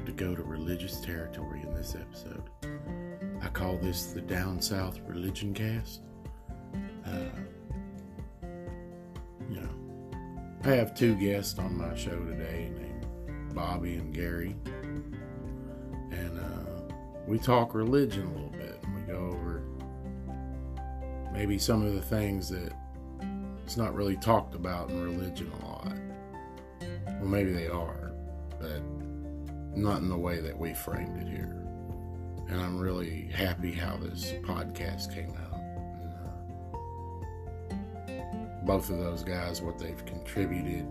[0.00, 2.42] We're to go to religious territory in this episode.
[3.42, 6.00] I call this the Down South Religion Cast.
[7.06, 7.28] Uh,
[9.50, 9.68] you know,
[10.64, 14.56] I have two guests on my show today named Bobby and Gary.
[16.10, 16.94] And uh,
[17.26, 18.80] we talk religion a little bit.
[18.82, 19.62] And we go over
[21.32, 22.72] maybe some of the things that
[23.64, 25.92] it's not really talked about in religion a lot.
[27.06, 28.12] Well, maybe they are,
[28.58, 28.80] but
[29.74, 31.56] not in the way that we framed it here.
[32.48, 35.60] And I'm really happy how this podcast came out.
[38.08, 40.86] And, uh, both of those guys, what they've contributed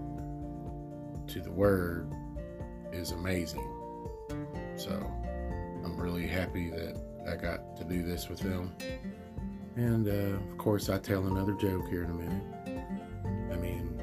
[1.27, 2.11] to the word
[2.91, 3.67] is amazing.
[4.75, 4.91] So
[5.83, 8.73] I'm really happy that I got to do this with them.
[9.75, 12.44] And uh, of course, I tell another joke here in a minute.
[13.52, 14.00] I mean,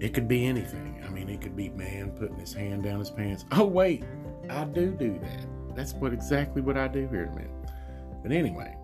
[0.00, 0.91] it could be anything.
[1.24, 3.44] Mean, it could be man putting his hand down his pants.
[3.52, 4.02] Oh, wait,
[4.50, 5.46] I do do that.
[5.76, 7.70] That's what exactly what I do here in a minute.
[8.24, 8.76] But anyway,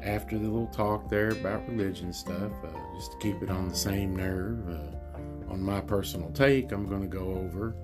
[0.00, 3.74] after the little talk there about religion stuff, uh, just to keep it on the
[3.74, 7.74] same nerve, uh, on my personal take, I'm going to go over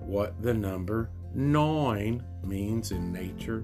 [0.00, 3.62] what the number nine means in nature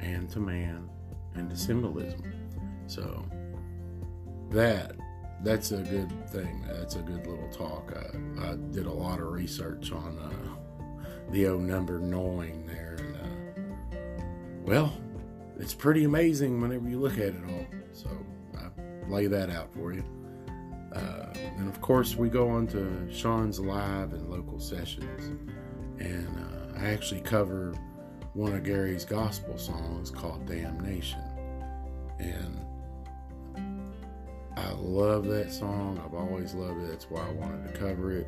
[0.00, 0.88] and to man
[1.36, 2.24] and to symbolism.
[2.88, 3.24] So
[4.50, 4.96] that
[5.42, 6.64] that's a good thing.
[6.68, 7.92] That's a good little talk.
[7.96, 13.16] I, I did a lot of research on uh, the old number nine there, and
[13.16, 14.00] uh,
[14.64, 14.92] well,
[15.58, 17.66] it's pretty amazing whenever you look at it all.
[17.92, 18.08] So
[18.56, 20.04] I lay that out for you.
[20.94, 25.24] Uh, and of course, we go on to Sean's live and local sessions,
[25.98, 27.74] and uh, I actually cover
[28.34, 31.22] one of Gary's gospel songs called "Damnation,"
[32.18, 32.60] and
[34.82, 36.00] love that song.
[36.04, 36.88] I've always loved it.
[36.88, 38.26] That's why I wanted to cover it.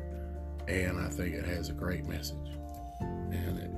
[0.67, 2.37] And I think it has a great message.
[2.99, 3.71] And it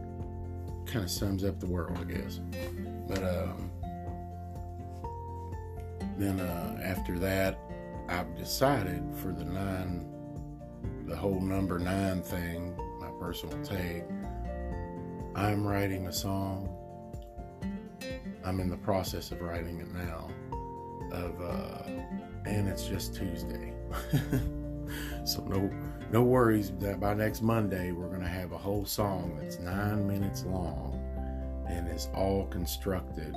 [0.91, 2.39] kind of sums up the world, I guess.
[3.07, 3.71] But um,
[6.17, 7.59] then uh, after that,
[8.09, 10.05] I've decided for the nine,
[11.05, 14.03] the whole number nine thing, my personal take,
[15.35, 16.73] I'm writing a song.
[18.43, 20.29] I'm in the process of writing it now.
[21.11, 21.83] Of uh,
[22.47, 23.73] and it's just Tuesday.
[25.25, 25.69] so no
[26.11, 30.45] no worries that by next Monday we're gonna have a whole song that's nine minutes
[30.45, 31.03] long
[31.67, 33.35] and is all constructed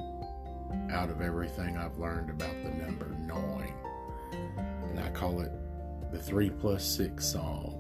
[0.91, 3.75] out of everything I've learned about the number nine.
[4.91, 5.53] And I call it
[6.13, 7.77] the three plus six song.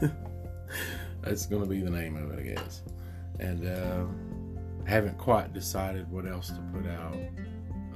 [1.22, 2.82] that's gonna be the name of it, I guess.
[3.40, 4.04] And uh,
[4.88, 7.16] haven't quite decided what else to put out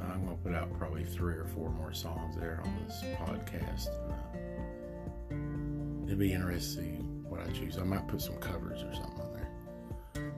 [0.03, 3.89] I'm going to put out probably three or four more songs there on this podcast.
[3.89, 5.37] Uh,
[6.07, 7.79] it'd be interesting what I choose.
[7.79, 9.51] I might put some covers or something on there.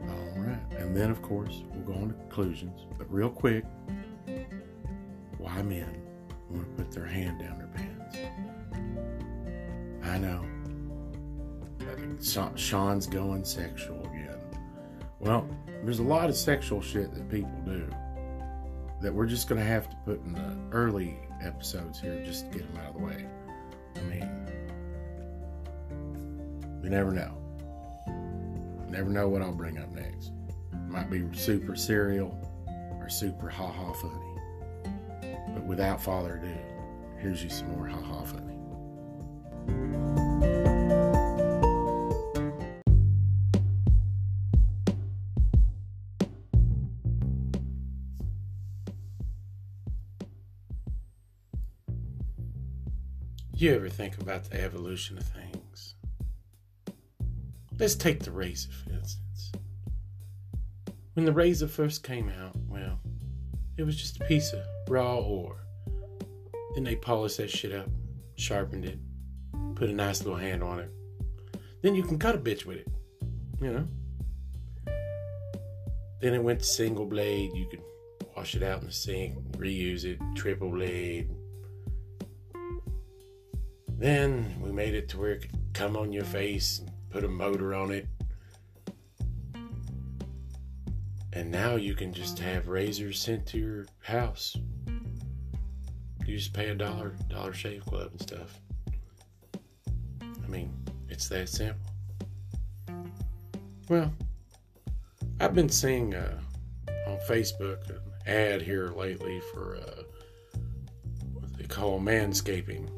[0.09, 0.81] All right.
[0.81, 2.87] And then, of course, we'll go on to conclusions.
[2.97, 3.65] But real quick,
[5.39, 6.03] why men
[6.51, 8.17] want to put their hand down their pants?
[10.05, 10.45] I know.
[12.57, 14.39] Sean's going sexual again.
[15.21, 15.49] Well,
[15.85, 17.89] there's a lot of sexual shit that people do
[19.01, 22.59] that we're just going to have to put in the early episodes here just to
[22.59, 23.27] get them out of the way.
[23.97, 24.29] I mean,
[26.83, 27.35] you never know.
[28.07, 30.33] You never know what I'll bring up next.
[30.73, 32.37] It might be super serial
[33.01, 35.35] or super ha ha funny.
[35.55, 36.55] But without further ado,
[37.19, 40.18] here's you some more ha ha funny.
[53.59, 55.97] You ever think about the evolution of things?
[57.77, 59.51] Let's take the razor, for instance.
[61.15, 63.01] When the razor first came out, well,
[63.77, 65.57] it was just a piece of raw ore.
[66.77, 67.89] Then they polished that shit up,
[68.37, 69.01] sharpened it,
[69.75, 70.93] put a nice little hand on it.
[71.83, 72.89] Then you can cut a bitch with it,
[73.61, 73.89] you know?
[76.21, 77.51] Then it went to single blade.
[77.57, 77.83] You could
[78.37, 81.29] wash it out in the sink, reuse it, triple blade,
[83.99, 87.29] then we made it to where it could come on your face and put a
[87.29, 88.07] motor on it.
[91.33, 94.57] And now you can just have razors sent to your house.
[96.27, 98.61] You just pay a dollar, Dollar Shave Club and stuff.
[100.23, 100.73] I mean,
[101.09, 101.81] it's that simple.
[103.89, 104.13] Well,
[105.41, 106.39] I've been seeing uh,
[107.07, 110.03] on Facebook an ad here lately for uh,
[111.33, 112.89] what they call manscaping.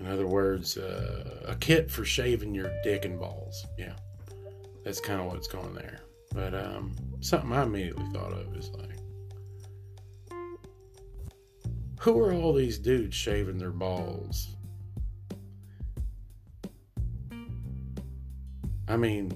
[0.00, 3.66] In other words, uh, a kit for shaving your dick and balls.
[3.76, 3.94] Yeah,
[4.84, 6.00] that's kind of what's going there.
[6.32, 8.98] But um, something I immediately thought of is like,
[11.98, 14.54] who are all these dudes shaving their balls?
[18.86, 19.32] I mean,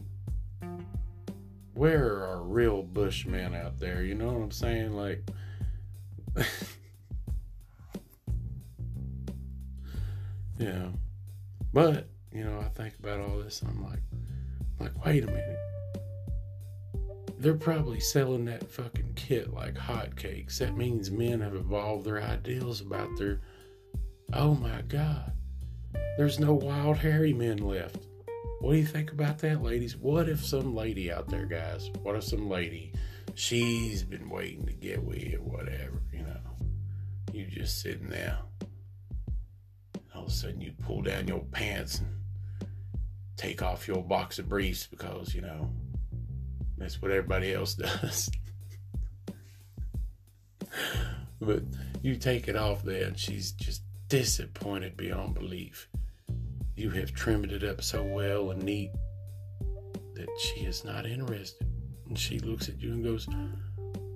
[1.74, 4.02] where are real bushmen out there?
[4.02, 4.92] You know what I'm saying?
[4.92, 5.28] Like,
[10.62, 10.88] yeah.
[11.72, 14.02] But, you know, I think about all this I'm like,
[14.78, 15.58] like, wait a minute.
[17.38, 20.58] They're probably selling that fucking kit like hotcakes.
[20.58, 23.40] That means men have evolved their ideals about their.
[24.32, 25.32] Oh my God.
[26.16, 28.06] There's no wild, hairy men left.
[28.60, 29.96] What do you think about that, ladies?
[29.96, 31.90] What if some lady out there, guys?
[32.02, 32.92] What if some lady,
[33.34, 36.40] she's been waiting to get with whatever, you know?
[37.32, 38.38] You just sitting there.
[40.22, 42.08] All of a sudden, you pull down your pants and
[43.36, 45.68] take off your box of briefs because, you know,
[46.78, 48.30] that's what everybody else does.
[51.40, 51.64] but
[52.02, 55.88] you take it off there, and she's just disappointed beyond belief
[56.76, 58.92] you have trimmed it up so well and neat
[60.14, 61.66] that she is not interested.
[62.06, 63.26] And she looks at you and goes,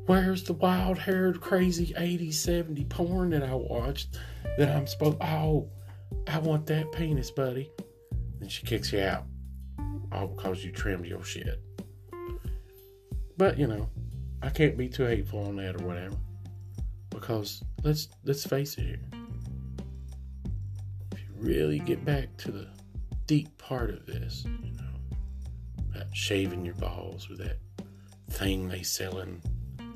[0.06, 4.20] Where's the wild haired, crazy 80s, 70 porn that I watched
[4.56, 5.68] that I'm supposed Oh,
[6.26, 7.70] I want that penis, buddy.
[8.40, 9.24] And she kicks you out.
[10.12, 11.60] All because you trimmed your shit.
[13.36, 13.88] But you know,
[14.42, 16.16] I can't be too hateful on that or whatever.
[17.10, 19.00] Because let's let's face it here
[21.12, 22.68] If you really get back to the
[23.26, 25.16] deep part of this, you know,
[25.94, 27.58] about shaving your balls with that
[28.30, 29.42] thing they selling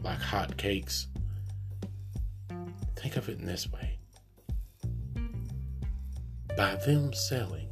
[0.02, 1.06] like hotcakes.
[2.96, 3.99] Think of it in this way.
[6.56, 7.68] By them selling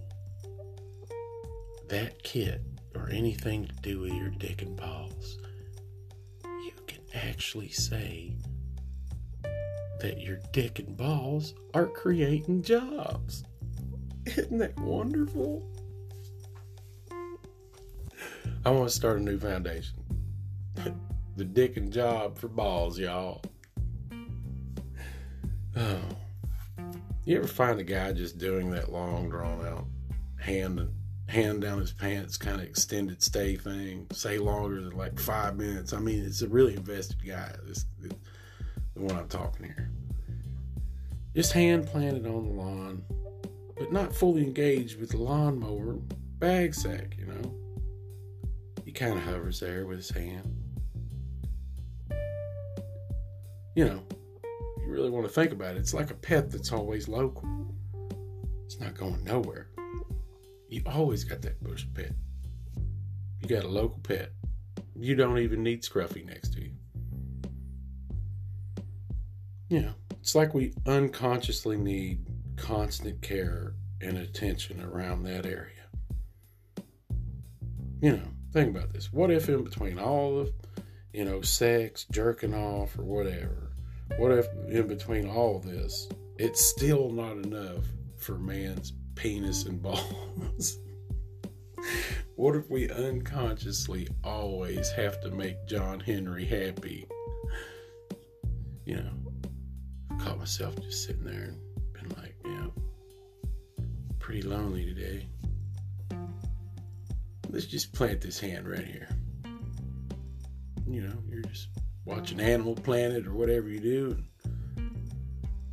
[1.89, 2.63] that kit
[2.95, 5.39] or anything to do with your dick and balls,
[6.45, 8.37] you can actually say
[10.01, 13.45] that your dick and balls are creating jobs.
[14.27, 15.67] Isn't that wonderful?
[18.65, 19.97] I want to start a new foundation.
[21.37, 23.43] the dick and job for balls, y'all.
[25.77, 26.08] Oh.
[27.29, 29.85] You ever find a guy just doing that long, drawn out
[30.41, 30.89] hand
[31.29, 34.07] hand down his pants kind of extended stay thing?
[34.15, 35.93] Say longer than like five minutes.
[35.93, 37.53] I mean, it's a really invested guy.
[37.67, 38.15] This, the
[38.95, 39.91] one I'm talking here.
[41.37, 43.05] Just hand planted on the lawn,
[43.77, 45.97] but not fully engaged with the lawnmower
[46.39, 47.55] bag sack, you know.
[48.87, 50.51] He kind of hovers there with his hand.
[53.77, 54.03] You know,
[54.99, 55.79] really want to think about it.
[55.79, 57.49] It's like a pet that's always local.
[58.67, 59.69] It's not going nowhere.
[60.69, 62.13] You always got that bush pet.
[63.41, 64.33] You got a local pet.
[64.99, 66.73] You don't even need Scruffy next to you.
[69.69, 75.87] You know, it's like we unconsciously need constant care and attention around that area.
[78.03, 79.13] You know, think about this.
[79.13, 80.51] What if in between all of,
[81.13, 83.68] you know, sex, jerking off, or whatever,
[84.17, 87.85] what if in between all this, it's still not enough
[88.17, 90.79] for man's penis and balls?
[92.37, 97.07] what if we unconsciously always have to make John Henry happy?
[98.85, 99.11] You know,
[100.11, 103.85] I caught myself just sitting there and been like, yeah.
[104.19, 105.27] pretty lonely today.
[107.51, 109.09] Let's just plant this hand right here.
[110.87, 111.69] You know, you're just
[112.09, 114.19] watching Animal Planet or whatever you do,
[114.77, 115.11] and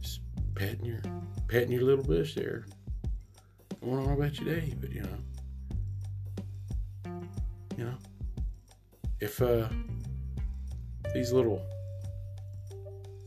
[0.01, 0.19] just
[0.53, 1.01] petting your
[1.47, 2.65] petting your little bush there.
[3.81, 5.17] I don't know about your day, but you know,
[7.77, 7.97] you know,
[9.21, 9.69] if uh
[11.13, 11.65] these little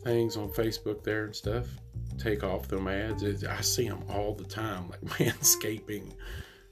[0.04, 1.66] things on Facebook there and stuff
[2.18, 3.44] take off them ads.
[3.44, 6.12] I see them all the time, like manscaping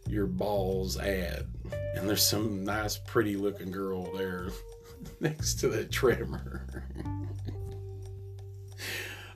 [0.08, 1.46] your balls ad,
[1.94, 4.48] and there's some nice, pretty looking girl there
[5.20, 6.66] next to the trimmer.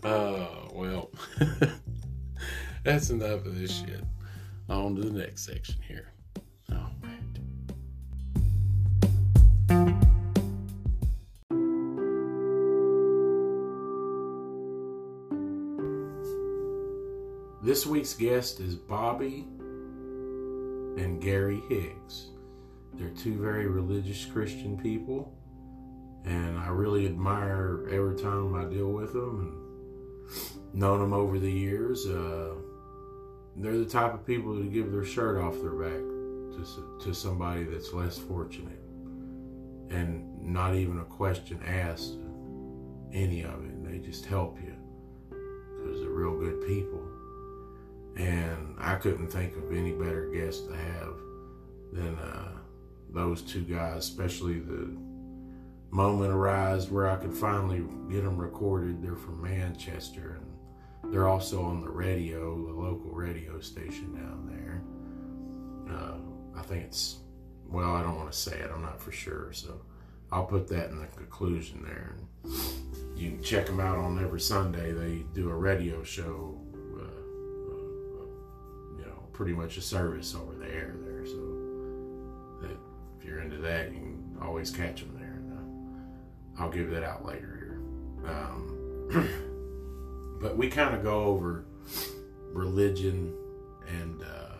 [0.02, 1.10] uh, well,
[2.84, 4.04] that's enough of this shit.
[4.68, 6.12] On to the next section here.
[17.62, 19.46] This week's guest is Bobby
[20.96, 22.28] and Gary Hicks.
[22.94, 25.32] They're two very religious Christian people,
[26.24, 29.40] and I really admire every time I deal with them.
[29.40, 29.60] And
[30.72, 32.06] known them over the years.
[32.06, 32.54] Uh,
[33.56, 36.00] they're the type of people to give their shirt off their back
[36.56, 38.80] to to somebody that's less fortunate,
[39.90, 42.16] and not even a question asked.
[43.12, 44.72] Any of it, they just help you
[45.30, 47.02] because they're real good people.
[48.16, 51.14] And I couldn't think of any better guest to have
[51.92, 52.52] than uh,
[53.12, 54.96] those two guys, especially the
[55.90, 59.02] moment arise where I could finally get them recorded.
[59.02, 64.82] They're from Manchester and they're also on the radio, the local radio station down there.
[65.94, 66.14] Uh,
[66.56, 67.16] I think it's,
[67.68, 69.52] well, I don't want to say it, I'm not for sure.
[69.52, 69.80] So
[70.30, 72.14] I'll put that in the conclusion there.
[72.14, 72.52] And
[73.16, 74.92] you can check them out on every Sunday.
[74.92, 76.60] They do a radio show,
[76.96, 78.26] uh, uh,
[78.98, 81.26] you know, pretty much a service over the air there.
[81.26, 82.76] So that
[83.18, 85.19] if you're into that, you can always catch them there.
[86.60, 88.30] I'll give that out later here.
[88.30, 89.26] Um,
[90.42, 91.64] but we kind of go over
[92.52, 93.34] religion
[93.88, 94.56] and uh,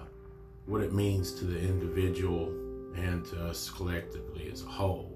[0.65, 2.49] what it means to the individual
[2.97, 5.15] and to us collectively as a whole.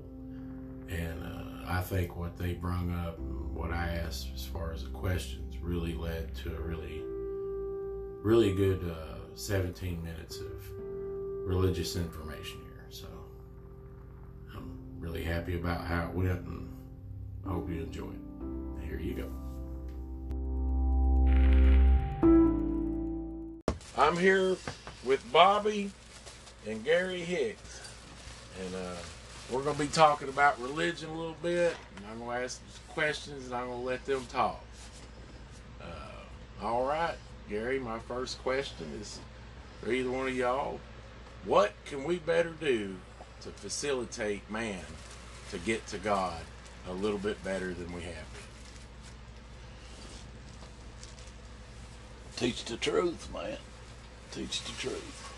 [0.90, 4.84] And uh, I think what they brung up, and what I asked as far as
[4.84, 7.00] the questions, really led to a really,
[8.22, 10.70] really good uh, 17 minutes of
[11.46, 12.86] religious information here.
[12.90, 13.06] So
[14.54, 16.73] I'm really happy about how it went and
[17.46, 18.86] I hope you enjoy it.
[18.86, 19.30] Here you go.
[23.96, 24.56] I'm here
[25.04, 25.90] with Bobby
[26.66, 27.80] and Gary Hicks,
[28.60, 28.96] and uh,
[29.50, 31.76] we're going to be talking about religion a little bit.
[31.96, 34.64] And I'm going to ask questions, and I'm going to let them talk.
[35.82, 37.16] Uh, all right,
[37.50, 37.78] Gary.
[37.78, 39.20] My first question is
[39.82, 40.80] for either one of y'all:
[41.44, 42.96] What can we better do
[43.42, 44.80] to facilitate man
[45.50, 46.40] to get to God
[46.88, 48.44] a little bit better than we have been.
[52.36, 53.58] Teach the truth, man.
[54.32, 55.32] Teach the truth.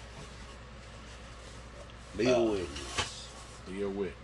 [2.17, 3.29] Be a uh, witness.
[3.69, 4.17] Be a witness.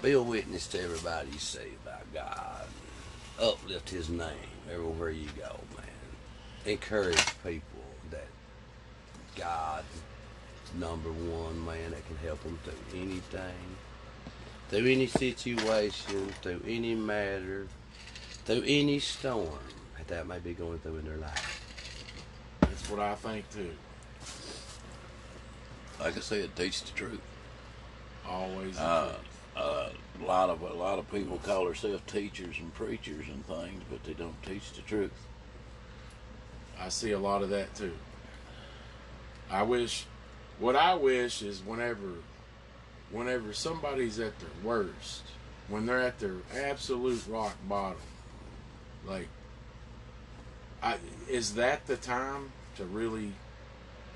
[0.00, 2.66] Be a witness to everybody you see about God.
[3.38, 5.86] Uplift His name everywhere you go, man.
[6.64, 8.28] Encourage people that
[9.36, 9.86] God's
[10.78, 13.76] number one, man, that can help them through anything
[14.72, 17.66] through any situation, through any matter,
[18.46, 19.50] through any storm
[19.98, 21.62] that that may be going through in their life.
[22.60, 23.70] That's what I think too.
[26.00, 27.20] Like I said, teach the truth.
[28.26, 28.78] Always.
[28.78, 29.12] Uh,
[29.54, 33.82] uh, a lot of a lot of people call themselves teachers and preachers and things,
[33.90, 35.12] but they don't teach the truth.
[36.80, 37.92] I see a lot of that too.
[39.50, 40.06] I wish,
[40.58, 42.14] what I wish is whenever
[43.12, 45.22] whenever somebody's at their worst,
[45.68, 47.98] when they're at their absolute rock bottom,
[49.06, 49.28] like,
[50.82, 50.96] I,
[51.28, 53.32] is that the time to really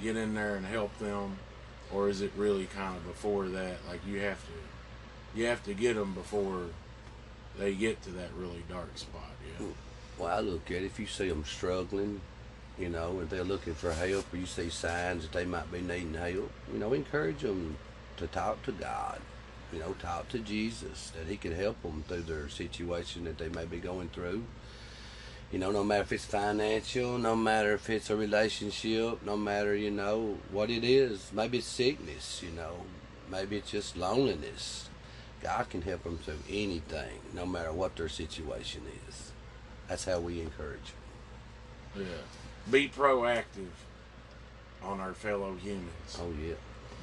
[0.03, 1.39] get in there and help them,
[1.93, 3.77] or is it really kind of before that?
[3.89, 6.65] Like you have to, you have to get them before
[7.59, 9.31] they get to that really dark spot.
[9.61, 9.67] Yeah.
[10.19, 12.21] Well, I look at it, if you see them struggling,
[12.79, 15.81] you know, if they're looking for help, or you see signs that they might be
[15.81, 17.77] needing help, you know, encourage them
[18.19, 19.21] to talk to God,
[19.73, 23.49] you know, talk to Jesus, that He can help them through their situation that they
[23.49, 24.45] may be going through.
[25.53, 29.77] You know, no matter if it's financial, no matter if it's a relationship, no matter,
[29.77, 31.31] you know, what it is.
[31.33, 32.83] Maybe it's sickness, you know,
[33.31, 34.89] maybe it's just loneliness.
[35.43, 39.31] God can help them through anything, no matter what their situation is.
[39.89, 40.93] That's how we encourage
[41.95, 42.07] them.
[42.07, 42.71] Yeah.
[42.71, 43.71] Be proactive
[44.83, 46.19] on our fellow humans.
[46.19, 46.55] Oh, yeah.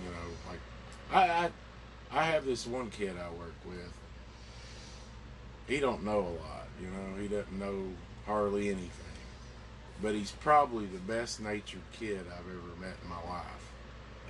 [0.03, 0.59] You know, like
[1.11, 1.49] I, I
[2.11, 3.91] I have this one kid I work with.
[5.67, 7.21] He don't know a lot, you know.
[7.21, 7.87] He doesn't know
[8.25, 8.89] hardly anything,
[10.01, 13.71] but he's probably the best natured kid I've ever met in my life,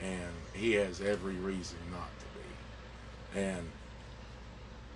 [0.02, 2.26] and he has every reason not to
[3.36, 3.40] be.
[3.42, 3.70] And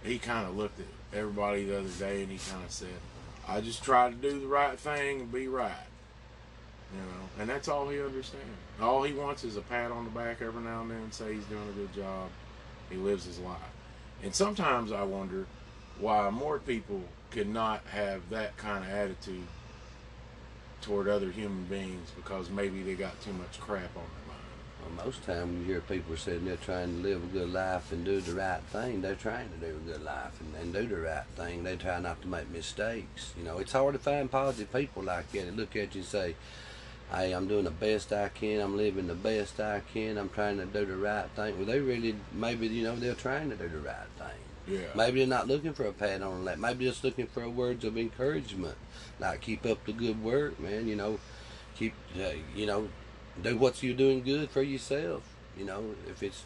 [0.04, 0.86] he kind of looked at
[1.18, 3.00] everybody the other day and he kind of said,
[3.48, 5.87] "I just try to do the right thing and be right."
[6.94, 8.46] You know, and that's all he understands.
[8.82, 11.44] All he wants is a pat on the back every now and then say he's
[11.46, 12.30] doing a good job.
[12.90, 13.60] He lives his life.
[14.24, 15.46] And sometimes I wonder
[16.00, 17.02] why more people
[17.32, 19.48] could not have that kind of attitude
[20.82, 24.98] toward other human beings because maybe they got too much crap on their mind.
[24.98, 28.06] Well, most time you hear people saying they're trying to live a good life and
[28.06, 29.02] do the right thing.
[29.02, 31.64] They're trying to do a good life and, and do the right thing.
[31.64, 33.34] They try not to make mistakes.
[33.38, 36.08] You know, it's hard to find positive people like that that look at you and
[36.08, 36.36] say,
[37.14, 40.58] hey, I'm doing the best I can, I'm living the best I can, I'm trying
[40.58, 41.58] to do the right thing.
[41.58, 44.38] Well, they really, maybe, you know, they're trying to do the right thing.
[44.68, 44.88] Yeah.
[44.96, 46.58] Maybe they're not looking for a pat on the lap.
[46.58, 48.76] Maybe just looking for words of encouragement.
[49.20, 50.88] Like keep up the good work, man.
[50.88, 51.20] You know,
[51.76, 52.90] keep uh, you know,
[53.42, 55.24] do what you're doing good for yourself.
[55.58, 56.44] You know, if it's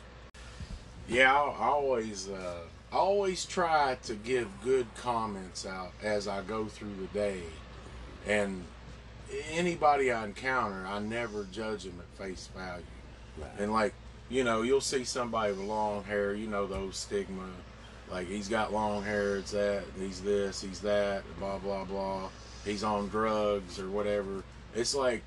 [1.07, 2.59] Yeah, I, I always, uh,
[2.91, 7.41] I always try to give good comments out as I go through the day,
[8.27, 8.65] and
[9.51, 12.83] anybody I encounter, I never judge them at face value.
[13.57, 13.93] And like,
[14.29, 17.49] you know, you'll see somebody with long hair, you know those stigma,
[18.11, 22.29] like he's got long hair, it's that, he's this, he's that, blah blah blah.
[22.65, 24.43] He's on drugs or whatever.
[24.75, 25.23] It's like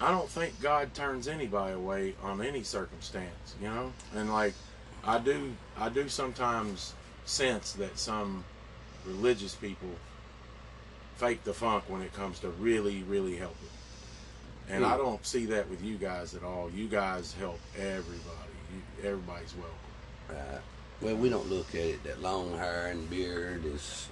[0.00, 3.92] I don't think God turns anybody away on any circumstance, you know?
[4.14, 4.54] And like
[5.04, 6.94] I do I do sometimes
[7.24, 8.44] sense that some
[9.04, 9.90] religious people
[11.18, 13.68] fake the funk when it comes to really, really helping.
[14.70, 16.70] And I don't see that with you guys at all.
[16.70, 18.52] You guys help everybody.
[18.72, 20.52] You, everybody's welcome.
[20.52, 20.60] Right.
[21.00, 24.08] Well, we don't look at it that long hair and beard is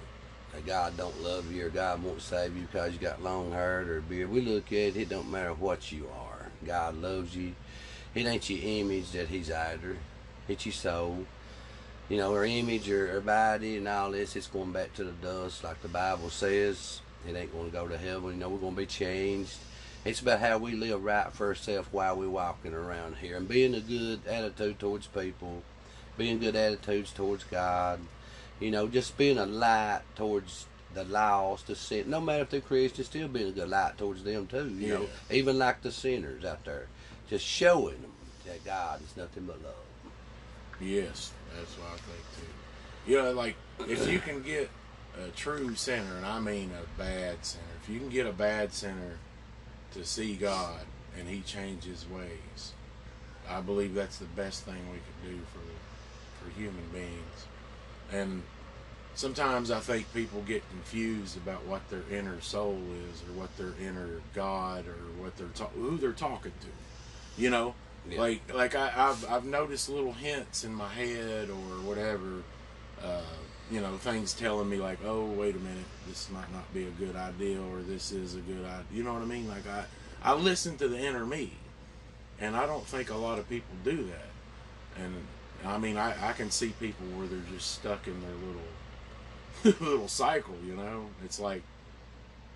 [0.51, 3.51] that uh, God don't love you or God won't save you because you got long
[3.51, 4.29] hair or a beard.
[4.29, 6.49] We look at it, it don't matter what you are.
[6.65, 7.53] God loves you.
[8.15, 9.97] It ain't your image that He's after.
[10.47, 11.25] It's your soul.
[12.09, 15.11] You know, our image or our body and all this, it's going back to the
[15.11, 17.01] dust like the Bible says.
[17.27, 18.31] It ain't going to go to heaven.
[18.31, 19.57] You know, we're going to be changed.
[20.05, 23.75] It's about how we live right for ourselves while we're walking around here and being
[23.75, 25.63] a good attitude towards people
[26.17, 27.99] being good attitudes towards God,
[28.59, 32.09] you know, just being a light towards the lost, the sin.
[32.09, 34.69] No matter if they're Christians, still being a good light towards them too.
[34.69, 36.87] You know, even like the sinners out there,
[37.29, 38.11] just showing them
[38.45, 39.73] that God is nothing but love.
[40.79, 43.11] Yes, that's what I think too.
[43.11, 43.55] You know, like
[43.87, 44.69] if you can get
[45.23, 48.73] a true sinner, and I mean a bad sinner, if you can get a bad
[48.73, 49.17] sinner
[49.93, 50.81] to see God
[51.17, 52.73] and He change His ways,
[53.49, 57.47] I believe that's the best thing we could do for for human beings.
[58.11, 58.43] And
[59.15, 62.79] sometimes I think people get confused about what their inner soul
[63.09, 67.41] is, or what their inner God, or what they're ta- who they're talking to.
[67.41, 67.75] You know,
[68.09, 68.19] Yeah.
[68.19, 72.43] like like I, I've I've noticed little hints in my head or whatever.
[73.03, 73.21] Uh,
[73.69, 76.91] you know, things telling me like, oh, wait a minute, this might not be a
[76.91, 78.85] good idea, or this is a good idea.
[78.91, 79.47] You know what I mean?
[79.47, 79.83] Like I
[80.23, 81.51] I listen to the inner me,
[82.39, 85.03] and I don't think a lot of people do that.
[85.03, 85.13] And
[85.65, 90.07] I mean, I, I can see people where they're just stuck in their little little
[90.07, 90.55] cycle.
[90.65, 91.61] You know, it's like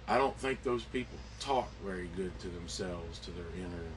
[0.08, 3.88] I don't think those people talk very good to themselves, to their inner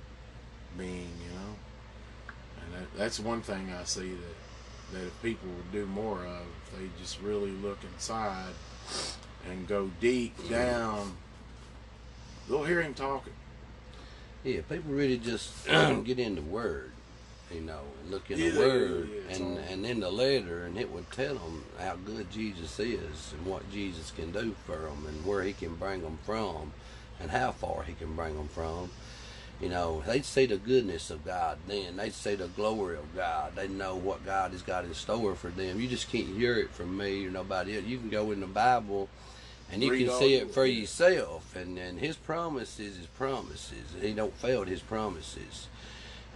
[0.79, 1.11] being.
[1.23, 1.55] You know,
[2.65, 4.37] and that, that's one thing I see that
[4.99, 8.53] that if people would do more of, if they just really look inside
[9.51, 11.17] and go deep down,
[12.49, 13.33] they'll hear him talking.
[14.45, 15.67] Yeah, people really just
[16.05, 16.91] get into Word,
[17.53, 20.65] you know, and look in Yeah, the Word yeah, and all- and in the letter,
[20.67, 24.77] and it would tell them how good Jesus is and what Jesus can do for
[24.77, 26.73] them and where He can bring them from,
[27.21, 28.91] and how far He can bring them from.
[29.65, 31.97] You know, they'd see the goodness of God then.
[31.97, 33.57] They'd see the glory of God.
[33.57, 35.81] They know what God has got in store for them.
[35.81, 37.87] You just can't hear it from me or nobody else.
[37.87, 39.09] You can go in the Bible
[39.73, 41.57] and you Read can see it it, for yourself.
[41.57, 43.95] And, and his promises is promises.
[44.03, 45.69] He don't fail his promises.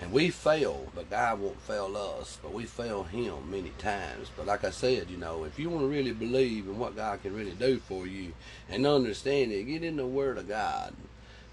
[0.00, 2.38] And we fail, but God won't fail us.
[2.42, 4.30] But we fail him many times.
[4.38, 7.20] But like I said, you know, if you want to really believe in what God
[7.20, 8.32] can really do for you
[8.70, 10.94] and understand it, get in the Word of God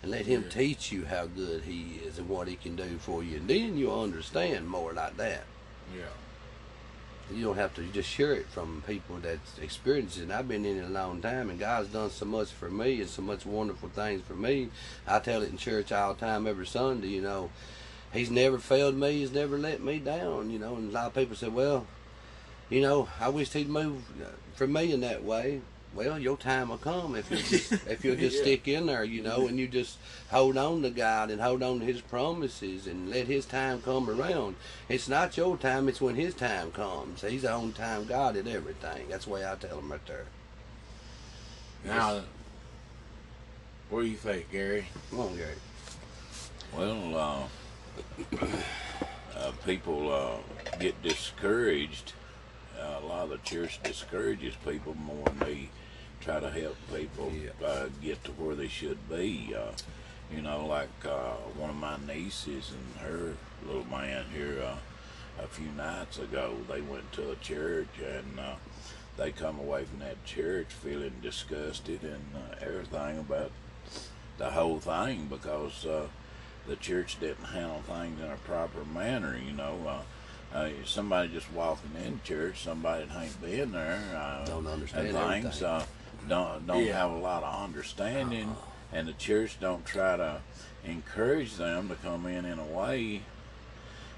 [0.06, 3.24] and let Him teach you how good He is and what He can do for
[3.24, 3.38] you.
[3.38, 5.46] And then you'll understand more like that.
[5.96, 6.04] Yeah.
[7.36, 10.24] You don't have to just hear it from people that's experienced it.
[10.24, 13.02] And I've been in it a long time, and God's done so much for me
[13.02, 14.70] and so much wonderful things for me.
[15.08, 17.08] I tell it in church all the time, every Sunday.
[17.08, 17.50] You know,
[18.14, 19.14] He's never failed me.
[19.14, 20.52] He's never let me down.
[20.52, 21.88] You know, and a lot of people say, "Well,
[22.70, 25.62] you know, I wish He'd move uh, for me in that way."
[25.96, 28.42] Well, your time will come if you just if you'll just Yeah.
[28.44, 29.98] stick in there, you know, and you just
[30.30, 34.10] hold on to God and hold on to His promises and let His time come
[34.10, 34.58] around.
[34.90, 37.22] It's not your time; it's when His time comes.
[37.22, 39.08] He's the on time God at everything.
[39.10, 40.26] That's the way I tell him right there.
[41.86, 42.22] Now,
[43.90, 44.88] what do you think, Gary?
[45.12, 45.56] Come on, Gary.
[46.76, 47.16] Well,
[48.36, 48.38] uh,
[49.38, 52.12] uh, people uh, get discouraged.
[52.78, 55.70] Uh, a lot of the church discourages people more than they
[56.26, 57.66] try to help people Yeah.
[57.66, 59.54] uh, get to where they should be.
[59.56, 59.72] Uh,
[60.34, 63.34] you know, like uh, one of my nieces and her
[63.66, 68.56] little man here uh, a few nights ago, they went to a church and uh,
[69.18, 73.52] they come away from that church feeling disgusted and uh, everything about
[74.40, 76.08] the whole thing because uh,
[76.68, 79.38] the church didn't handle things in a proper manner.
[79.38, 84.44] You know, uh, uh, somebody just walking in church, somebody that ain't been there, uh,
[84.46, 85.64] Don't understand things, everything.
[85.64, 85.86] uh,
[86.28, 87.00] don't don't Yeah.
[87.00, 88.98] have a lot of understanding, Uh-uh.
[88.98, 90.42] and the church don't try to
[90.84, 93.22] encourage them to come in in a way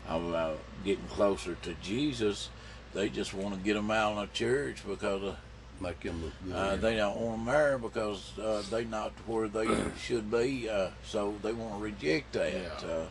[0.07, 0.51] of uh,
[0.83, 2.49] getting closer to Jesus.
[2.93, 5.35] They just want to get them out of the church because uh,
[5.79, 6.55] Make them look good.
[6.55, 9.67] uh, they don't want to marry because uh, they not where they
[10.01, 10.67] should be.
[10.69, 12.53] Uh, so they want to reject that.
[12.53, 12.87] Yeah.
[12.87, 13.05] Uh,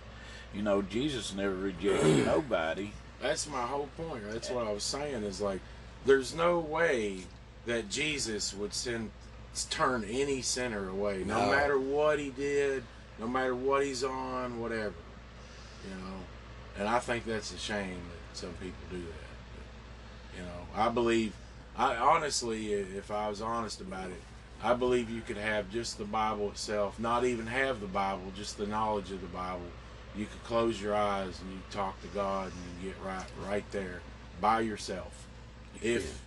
[0.53, 2.91] you know, Jesus never rejected nobody.
[3.23, 4.25] That's my whole point.
[4.31, 5.23] That's what I was saying.
[5.23, 5.61] Is like,
[6.07, 7.19] there's no way
[7.67, 9.11] that Jesus would send
[9.71, 11.51] turn any sinner away, no, No.
[11.51, 12.85] matter what he did,
[13.19, 14.95] no matter what he's on, whatever.
[15.85, 16.17] You know,
[16.79, 19.07] and I think that's a shame that some people do that.
[19.55, 21.33] But, you know, I believe.
[21.79, 24.21] I honestly, if I was honest about it,
[24.63, 28.57] I believe you could have just the Bible itself, not even have the Bible, just
[28.57, 29.67] the knowledge of the Bible.
[30.17, 33.71] You could close your eyes and you talk to God and you get right right
[33.73, 34.01] there
[34.41, 35.27] by yourself.
[35.83, 36.23] If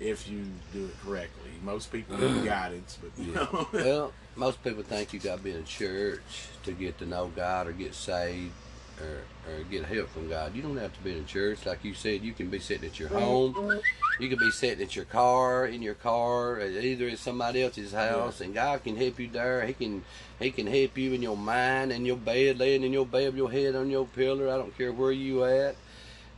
[0.00, 1.50] if you do it correctly.
[1.62, 5.52] Most people need guidance, but you know well, most people think you got to be
[5.52, 8.52] in church to get to know God or get saved
[9.00, 10.54] or, or get help from God.
[10.54, 11.66] You don't have to be in a church.
[11.66, 13.80] Like you said, you can be sitting at your home.
[14.18, 18.40] You can be sitting at your car, in your car, either at somebody else's house,
[18.40, 19.66] and God can help you there.
[19.66, 20.04] He can
[20.38, 23.36] He can help you in your mind, in your bed, laying in your bed, with
[23.36, 24.52] your head on your pillow.
[24.52, 25.76] I don't care where you at.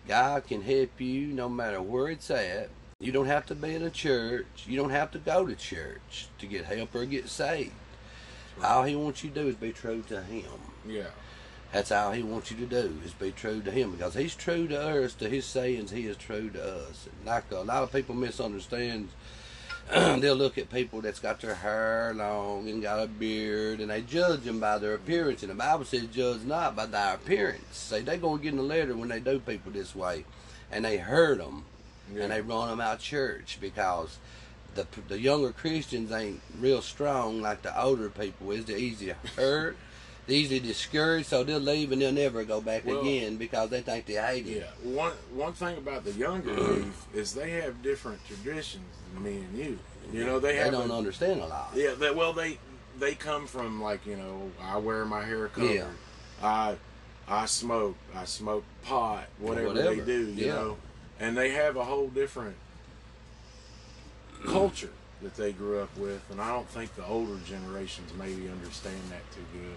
[0.08, 2.70] God can help you no matter where it's at.
[3.00, 4.64] You don't have to be in a church.
[4.66, 7.70] You don't have to go to church to get help or get saved.
[8.60, 10.50] All He wants you to do is be true to Him.
[10.84, 11.10] yeah.
[11.72, 14.66] That's all He wants you to do is be true to Him because He's true
[14.66, 15.14] to us.
[15.14, 17.06] To His sayings, He is true to us.
[17.06, 19.10] And like a lot of people misunderstand,
[19.92, 24.02] they'll look at people that's got their hair long and got a beard, and they
[24.02, 25.44] judge them by their appearance.
[25.44, 28.64] And the Bible says, "Judge not by thy appearance." Say they're gonna get in the
[28.64, 30.24] letter when they do people this way,
[30.72, 31.64] and they hurt them
[32.14, 32.22] Yeah.
[32.24, 34.18] and they run them out of church because
[34.74, 38.64] the the younger Christians ain't real strong like the older people is.
[38.64, 39.76] They're easy to hurt,
[40.26, 43.80] they're easy discouraged, so they'll leave and they'll never go back Well, again because they
[43.80, 44.66] think they hate it.
[44.84, 44.90] Yeah.
[44.90, 49.58] One one thing about the younger youth is they have different traditions than me and
[49.58, 49.78] you.
[50.12, 51.72] You know, they, They don't understand a lot.
[51.74, 52.58] Yeah, they, well, they
[52.98, 55.70] they come from like you know, I wear my hair covered.
[55.74, 55.86] Yeah.
[56.42, 56.76] I
[57.26, 57.96] I smoke.
[58.14, 59.26] I smoke pot.
[59.38, 60.52] Whatever, they do, you yeah.
[60.54, 60.76] know,
[61.20, 62.56] and they have a whole different
[64.46, 69.00] culture that they grew up with, and I don't think the older generations maybe understand
[69.10, 69.76] that too good.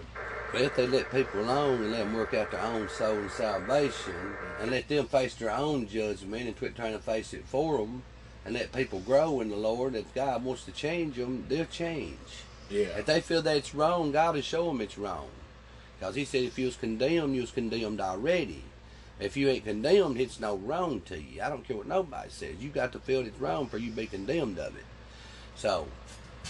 [0.52, 3.30] But if they let people alone and let them work out their own soul and
[3.30, 4.14] salvation,
[4.60, 8.04] and let them face their own judgment and quit trying to face it for them,
[8.44, 12.18] and let people grow in the Lord, if God wants to change them, they'll change.
[12.70, 15.28] Yeah, If they feel that it's wrong, God will show them it's wrong.
[15.98, 18.62] Because He said if you was condemned, you was condemned already.
[19.22, 21.42] If you ain't condemned, it's no wrong to you.
[21.42, 22.56] I don't care what nobody says.
[22.60, 24.84] You got to feel it's wrong for you to be condemned of it.
[25.54, 25.86] So,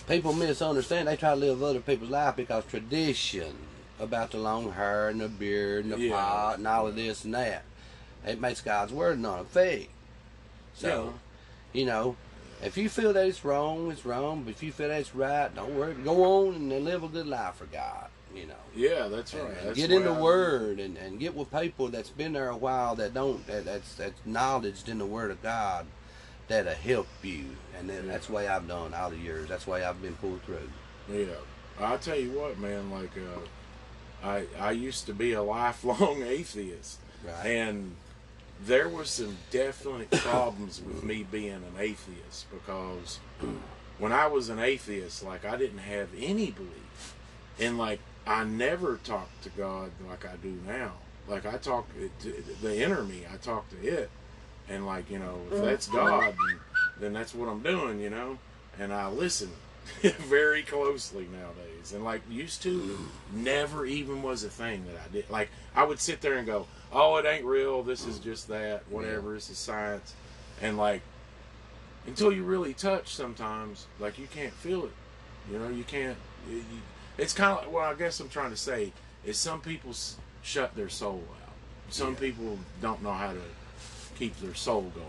[0.09, 1.07] people misunderstand.
[1.07, 3.55] They try to live other people's life because tradition
[4.01, 6.13] about the long hair and the beard and the Yeah.
[6.17, 7.65] pot and all of this and that.
[8.27, 9.91] It makes God's word not effect.
[10.75, 11.13] So,
[11.75, 12.17] you know,
[12.63, 14.45] if you feel that it's wrong, it's wrong.
[14.45, 15.93] But if you feel that it's right, don't worry.
[15.93, 18.09] Go on and live a good life for God.
[18.35, 19.43] You know, yeah, that's right.
[19.45, 20.21] and, and That's get in the I.
[20.21, 23.95] Word and, and get with people that's been there a while that don't that, that's
[23.95, 25.87] that's knowledge in the Word of God
[26.49, 27.45] that'll help you.
[27.79, 29.49] And then that's the way I've done all the years.
[29.49, 30.69] That's why I've been pulled through.
[31.13, 31.27] Yeah,
[31.81, 32.91] I tell you what, man.
[32.91, 37.47] Like, uh, I I used to be a lifelong atheist, Right.
[37.47, 37.97] and
[38.65, 43.19] there was some definite problems with me being an atheist because
[43.99, 47.15] when I was an atheist, like I didn't have any belief,
[47.59, 50.93] in like I never talked to God like I do now.
[51.29, 51.87] Like I talk
[52.21, 54.11] to the inner me, I talk to it,
[54.69, 55.97] and like you know, if that's mm-hmm.
[55.97, 56.61] God, then,
[57.01, 58.39] then that's what I'm doing, you know,
[58.79, 59.51] and I listen
[60.03, 61.93] very closely nowadays.
[61.93, 62.99] And like used to,
[63.33, 65.31] never even was a thing that I did.
[65.31, 67.83] Like I would sit there and go, "Oh, it ain't real.
[67.83, 68.83] This is just that.
[68.89, 69.35] Whatever.
[69.35, 70.15] This is science."
[70.61, 71.03] And like
[72.07, 74.93] until you really touch, sometimes like you can't feel it.
[75.51, 76.17] You know, you can't.
[76.49, 76.65] You,
[77.19, 77.85] it's kind of well.
[77.91, 78.93] I guess I'm trying to say
[79.25, 81.49] is some people s- shut their soul out.
[81.91, 82.21] Some Yeah.
[82.21, 83.41] people don't know how to
[84.19, 85.07] keep their soul going,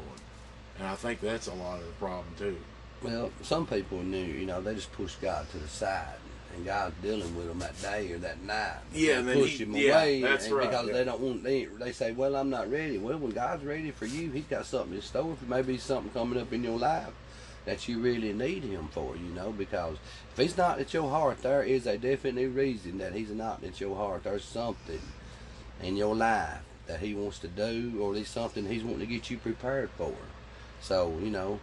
[0.79, 2.57] and I think that's a lot of the problem too.
[3.01, 6.15] Well, some people knew, you know, they just push God to the side,
[6.55, 8.77] and God's dealing with them that day or that night.
[8.93, 10.93] Yeah, They push he- him yeah, away, that's right, because yeah.
[10.93, 11.43] they don't want.
[11.43, 14.65] They, they say, "Well, I'm not ready." Well, when God's ready for you, He's got
[14.65, 15.35] something in store.
[15.47, 17.09] Maybe something coming up in your life
[17.65, 19.15] that you really need Him for.
[19.15, 19.97] You know, because
[20.31, 23.79] if He's not at your heart, there is a definite reason that He's not at
[23.79, 24.23] your heart.
[24.23, 25.01] There's something
[25.81, 29.29] in your life that he wants to do, or least something he's wanting to get
[29.29, 30.13] you prepared for.
[30.81, 31.59] So you know,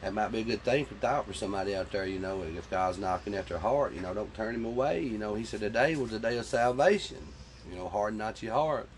[0.00, 2.06] that might be a good thing for thought for somebody out there.
[2.06, 5.02] You know, if God's knocking at their heart, you know, don't turn him away.
[5.02, 7.18] You know, He said today was the day of salvation.
[7.68, 8.88] You know, harden not your heart.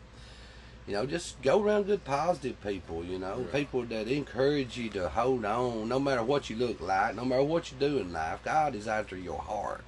[0.88, 3.04] You know, just go around good positive people.
[3.04, 3.52] You know, Right.
[3.52, 7.42] people that encourage you to hold on, no matter what you look like, no matter
[7.42, 8.40] what you do in life.
[8.42, 9.84] God is after your heart.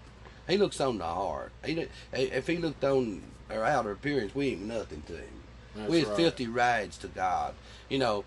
[0.46, 1.52] He looks on the heart.
[1.64, 5.42] He eh, if He looked on our outer appearance, we ain't nothing to Him.
[5.74, 6.16] That's We're right.
[6.16, 7.54] filthy rags to God.
[7.88, 8.24] You know,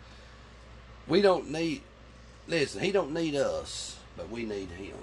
[1.08, 1.82] we don't need.
[2.48, 4.98] Listen, He don't need us, but we need Him.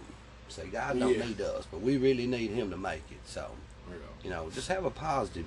[0.48, 1.26] Say, God don't Yeah.
[1.26, 3.20] need us, but we really need Him to make it.
[3.26, 3.52] So,
[4.24, 5.46] you know, just have a positive,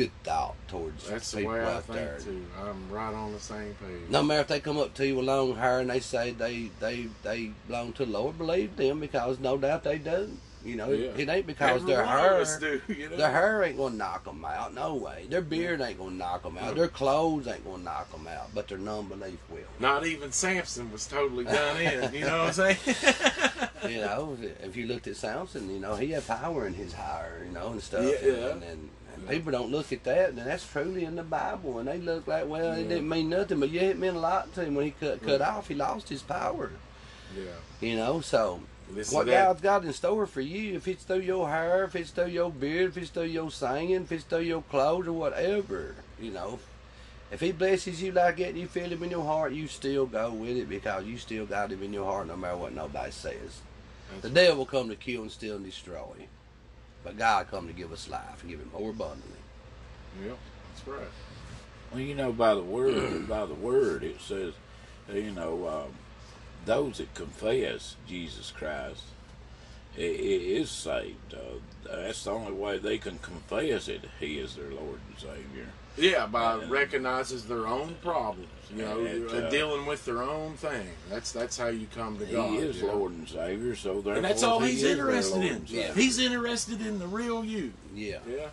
[0.00, 2.18] good thought towards That's the people way I out think there.
[2.22, 2.46] too.
[2.62, 4.08] I'm right on the same page.
[4.08, 6.70] No matter if they come up to you with long hair and they say they
[6.80, 10.30] they they belong to the Lord, believe them because no doubt they do.
[10.62, 11.08] You know, Yeah.
[11.16, 12.44] it ain't because their hair.
[12.60, 13.16] do, you know?
[13.16, 15.24] Their hair ain't gonna knock them out, no way.
[15.28, 16.74] Their beard ain't gonna knock them out.
[16.74, 19.60] Their clothes ain't gonna knock them out, but their non-belief will.
[19.78, 22.12] Not even Samson was totally done in.
[22.12, 22.96] You know what I'm saying?
[23.88, 27.40] You know, if you looked at Samson, you know he had power in his hair,
[27.46, 28.04] you know, and stuff.
[28.22, 28.30] Yeah.
[28.32, 28.90] And, and, and
[29.28, 31.78] people don't look at that, and that's truly in the Bible.
[31.78, 34.52] And they look like, well, it didn't mean nothing, but yeah, it meant a lot
[34.54, 35.68] to him when he cut cut off.
[35.68, 36.70] He lost his power.
[37.36, 37.44] yeah.
[37.80, 41.48] You know, so This what God's got in store for you, if it's through your
[41.48, 44.62] hair, if it's through your beard, if it's through your singing, if it's through your
[44.62, 46.58] clothes or whatever, you know,
[47.30, 50.06] if He blesses you like that and you feel Him in your heart, you still
[50.06, 53.12] go with it because you still got Him in your heart no matter what nobody
[53.12, 53.60] says.
[54.10, 56.26] That's The devil come to kill and steal and destroy,
[57.04, 59.38] but God come to give us life and give it more abundantly.
[60.24, 60.32] Yeah,
[60.74, 61.08] that's right.
[61.90, 64.54] Well, you know, by the word, by the word, it says,
[65.08, 65.94] uh, you know, um,
[66.66, 69.02] those that confess Jesus Christ
[69.96, 71.34] i- i- is saved.
[71.34, 74.02] Uh, that's the only way they can confess it.
[74.18, 75.66] He is their Lord and Savior.
[75.96, 76.66] Yeah, by Yeah.
[76.68, 80.88] recognizes their own problems, you know, And, uh, uh, dealing with their own thing.
[81.10, 82.54] That's that's how you come to He God.
[82.54, 82.94] is you know?
[82.96, 85.64] Lord and Savior, so therefore and that's all he he's is interested in.
[85.66, 85.92] Yeah.
[85.92, 87.72] He's interested in the real you.
[87.94, 88.18] Yeah.
[88.28, 88.48] Yeah.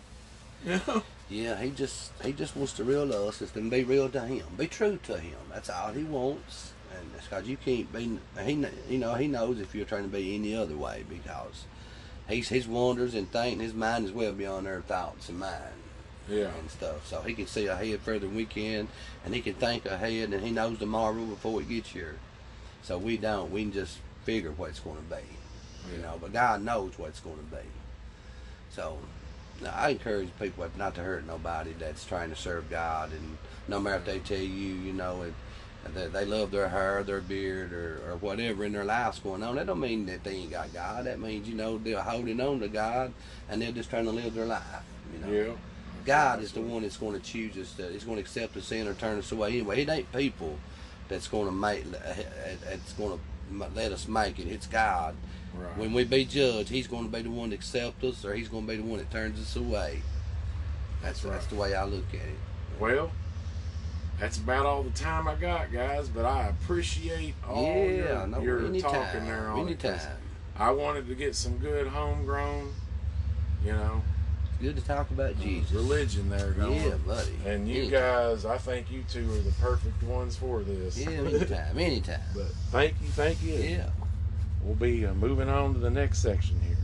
[0.66, 1.02] You know?
[1.30, 4.44] Yeah, he just he just wants the real us to be real to him.
[4.56, 5.38] Be true to him.
[5.52, 6.72] That's all he wants.
[6.96, 8.18] And it's because you can't be.
[8.42, 11.64] He you know he knows if you're trying to be any other way because
[12.28, 15.54] he's his wonders and thinking his mind is well beyond their thoughts and mind
[16.28, 16.50] Yeah.
[16.58, 17.06] and stuff.
[17.06, 18.88] So he can see ahead further than we can,
[19.24, 22.16] and he can think ahead, and he knows tomorrow before it gets here.
[22.82, 23.50] So we don't.
[23.50, 26.18] We can just figure what it's going to be, you know.
[26.20, 27.62] But God knows what it's going to be.
[28.70, 28.98] So
[29.72, 33.96] I encourage people not to hurt nobody that's trying to serve God, and no matter
[33.96, 35.34] if they tell you, you know, it,
[35.94, 39.56] that they love their hair, their beard, or, or whatever in their lives going on.
[39.56, 41.06] That don't mean that they ain't got God.
[41.06, 43.12] That means you know they're holding on to God,
[43.48, 44.62] and they're just trying to live their life.
[45.12, 45.32] You know.
[45.32, 45.52] Yeah.
[46.04, 47.72] God is the one that's going to choose us.
[47.74, 49.48] That He's going to accept us in or turn us away.
[49.48, 50.58] Anyway, it ain't people
[51.08, 51.84] that's going to make.
[52.70, 54.46] It's going to let us make it.
[54.48, 55.14] It's God.
[55.54, 55.76] Right.
[55.76, 58.48] When we be judged, He's going to be the one that accepts us, or He's
[58.48, 60.02] going to be the one that turns us away.
[61.02, 61.32] That's That's right.
[61.32, 62.38] that's the way I look at it.
[62.80, 63.10] Well,
[64.18, 66.08] that's about all the time I got, guys.
[66.08, 70.00] But I appreciate all yeah, your, no, your anytime, talking there on it, anytime.
[70.56, 72.72] I wanted to get some good homegrown,
[73.64, 74.02] you know,
[74.60, 75.70] Good to talk about Jesus.
[75.70, 76.82] religion there going.
[76.82, 77.30] Yeah, buddy.
[77.46, 78.00] And you Anytime.
[78.00, 80.98] guys, I think you two are the perfect ones for this.
[80.98, 82.20] Yeah, anytime, anytime.
[82.34, 83.54] but thank you, thank you.
[83.54, 83.90] Yeah.
[84.62, 86.76] We'll be uh, moving on to the next section here.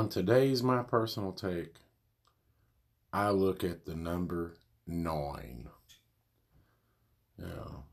[0.00, 1.74] On today's My Personal Take,
[3.12, 5.68] I look at the number nine.
[7.36, 7.84] You know,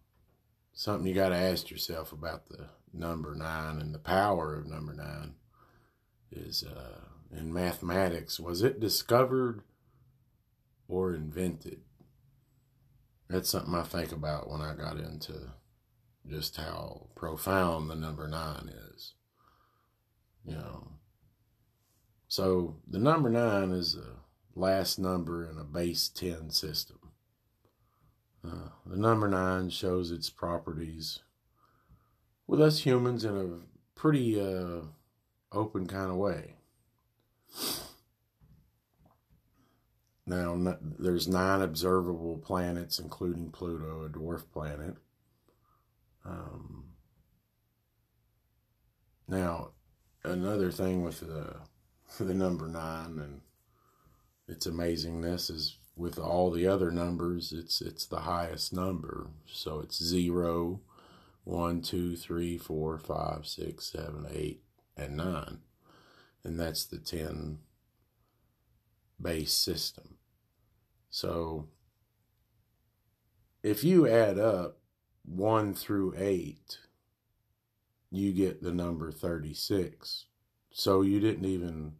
[0.72, 4.94] something you got to ask yourself about the number nine and the power of number
[4.94, 5.34] nine
[6.32, 7.02] is uh,
[7.38, 9.64] in mathematics was it discovered
[10.88, 11.82] or invented?
[13.30, 15.52] That's something I think about when I got into
[16.26, 19.14] just how profound the number nine is.
[20.46, 20.97] You know,
[22.38, 24.14] so the number nine is the
[24.54, 27.00] last number in a base 10 system.
[28.46, 31.22] Uh, the number nine shows its properties
[32.46, 34.82] with us humans in a pretty uh,
[35.52, 36.54] open kind of way.
[40.28, 44.98] Now, there's nine observable planets, including Pluto, a dwarf planet.
[46.24, 46.84] Um,
[49.28, 49.72] now,
[50.24, 51.56] another thing with the
[52.20, 53.42] the number nine and
[54.48, 59.28] its amazingness is with all the other numbers, it's it's the highest number.
[59.46, 60.82] So it's zero,
[61.44, 64.62] one, two, three, four, five, six, seven, eight,
[64.96, 65.60] and nine,
[66.44, 67.60] and that's the ten
[69.20, 70.18] base system.
[71.10, 71.68] So
[73.64, 74.78] if you add up
[75.26, 76.78] one through eight,
[78.12, 80.26] you get the number 36.
[80.78, 81.94] So you didn't even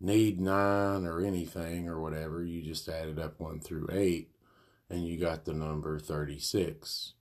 [0.00, 2.42] need nine or anything or whatever.
[2.42, 4.32] You just added up one through eight
[4.90, 7.12] and you got the number 36.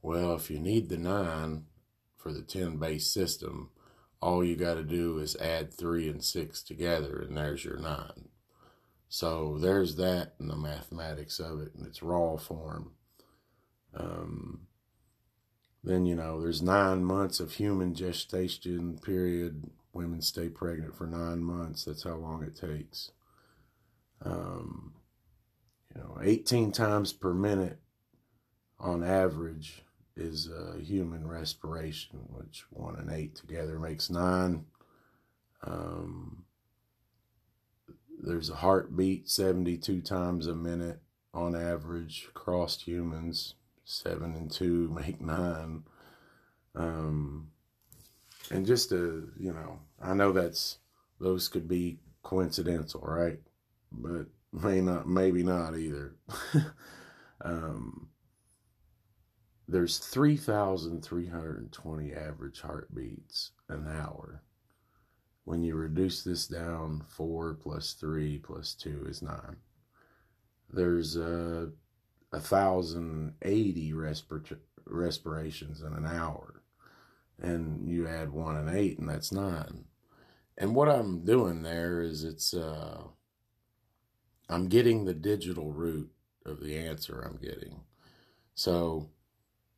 [0.00, 1.64] Well, if you need the nine
[2.16, 3.70] for the 10 base system,
[4.22, 8.28] all you got to do is add three and six together, and there's your nine.
[9.08, 12.92] So there's that in the mathematics of it in its raw form.
[13.92, 14.67] Um,
[15.88, 19.70] then, you know, there's nine months of human gestation period.
[19.94, 21.84] Women stay pregnant for nine months.
[21.84, 23.10] That's how long it takes.
[24.22, 24.92] Um,
[25.94, 27.78] you know, 18 times per minute
[28.78, 29.82] on average
[30.14, 34.66] is a human respiration, which one and eight together makes nine.
[35.64, 36.44] Um,
[38.20, 41.00] there's a heartbeat 72 times a minute
[41.32, 43.54] on average across humans.
[43.90, 45.82] Seven and two make nine.
[46.74, 47.52] Um,
[48.50, 50.76] and just to, you know, I know that's,
[51.18, 53.40] those could be coincidental, right?
[53.90, 56.16] But may not, maybe not either.
[57.40, 58.10] um,
[59.66, 64.42] there's 3,320 average heartbeats an hour.
[65.44, 69.56] When you reduce this down, 4 plus 3 plus 2 is 9.
[70.70, 71.68] There's uh,
[72.30, 76.62] 1,080 respir- respirations in an hour.
[77.40, 79.84] And you add 1 and 8, and that's 9.
[80.56, 83.02] And what I'm doing there is it's, uh,
[84.48, 86.10] I'm getting the digital root
[86.44, 87.82] of the answer I'm getting.
[88.54, 89.10] So,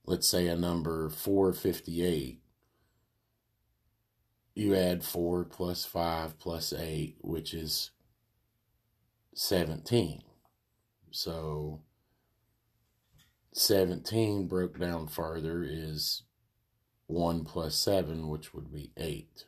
[0.06, 2.40] let's say a number 458,
[4.54, 7.90] you add 4 plus 5 plus 8, which is
[9.34, 10.22] 17.
[11.10, 11.80] So
[13.52, 16.22] 17 broke down further is
[17.06, 19.44] 1 plus 7, which would be 8.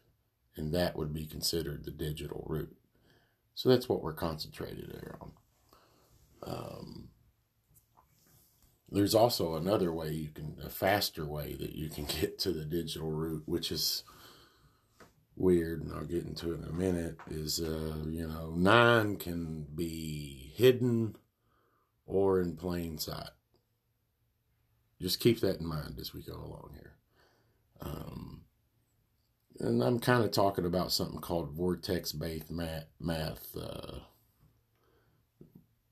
[0.57, 2.77] And that would be considered the digital root.
[3.55, 5.33] So that's what we're concentrated there on.
[6.45, 7.09] Um,
[8.91, 12.65] there's also another way you can, a faster way that you can get to the
[12.65, 14.03] digital root, which is
[15.37, 19.67] weird, and I'll get into it in a minute, is, uh, you know, nine can
[19.75, 21.17] be hidden
[22.07, 23.31] or in plain sight.
[25.03, 26.93] Just keep that in mind as we go along here.
[27.81, 28.43] Um,
[29.59, 32.87] and I'm kind of talking about something called vortex-based math.
[33.01, 33.99] math uh,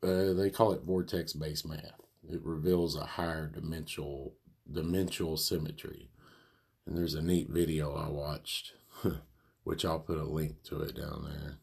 [0.03, 4.35] uh, they call it vortex-based math it reveals a higher dimensional
[4.71, 6.11] dimensional symmetry.
[6.87, 8.73] And there's a neat video I watched,
[9.65, 11.59] which I'll put a link to it down there.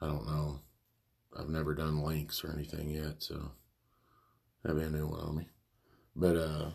[0.00, 0.60] I don't know.
[1.38, 3.52] I've never done links or anything yet, so
[4.62, 5.48] that'd be a new one on me.
[6.14, 6.70] But uh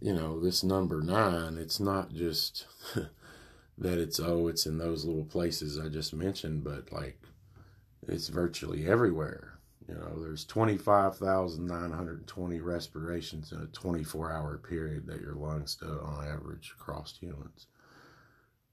[0.00, 2.66] you know, this number nine, it's not just
[3.78, 7.18] that it's oh, it's in those little places I just mentioned, but like
[8.06, 9.58] it's virtually everywhere.
[9.88, 16.26] You know, there's 25,920 respirations in a 24 hour period that your lungs do on
[16.26, 17.68] average across humans.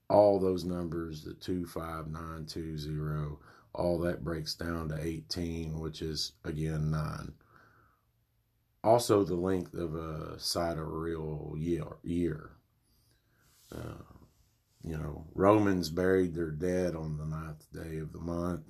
[0.09, 3.37] All those numbers, the 25920,
[3.73, 7.33] all that breaks down to 18, which is again 9.
[8.83, 11.97] Also, the length of a sidereal year.
[12.03, 12.51] year.
[13.73, 14.03] Uh,
[14.83, 18.65] you know, Romans buried their dead on the ninth day of the month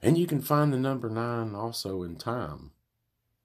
[0.00, 2.70] and you can find the number nine also in time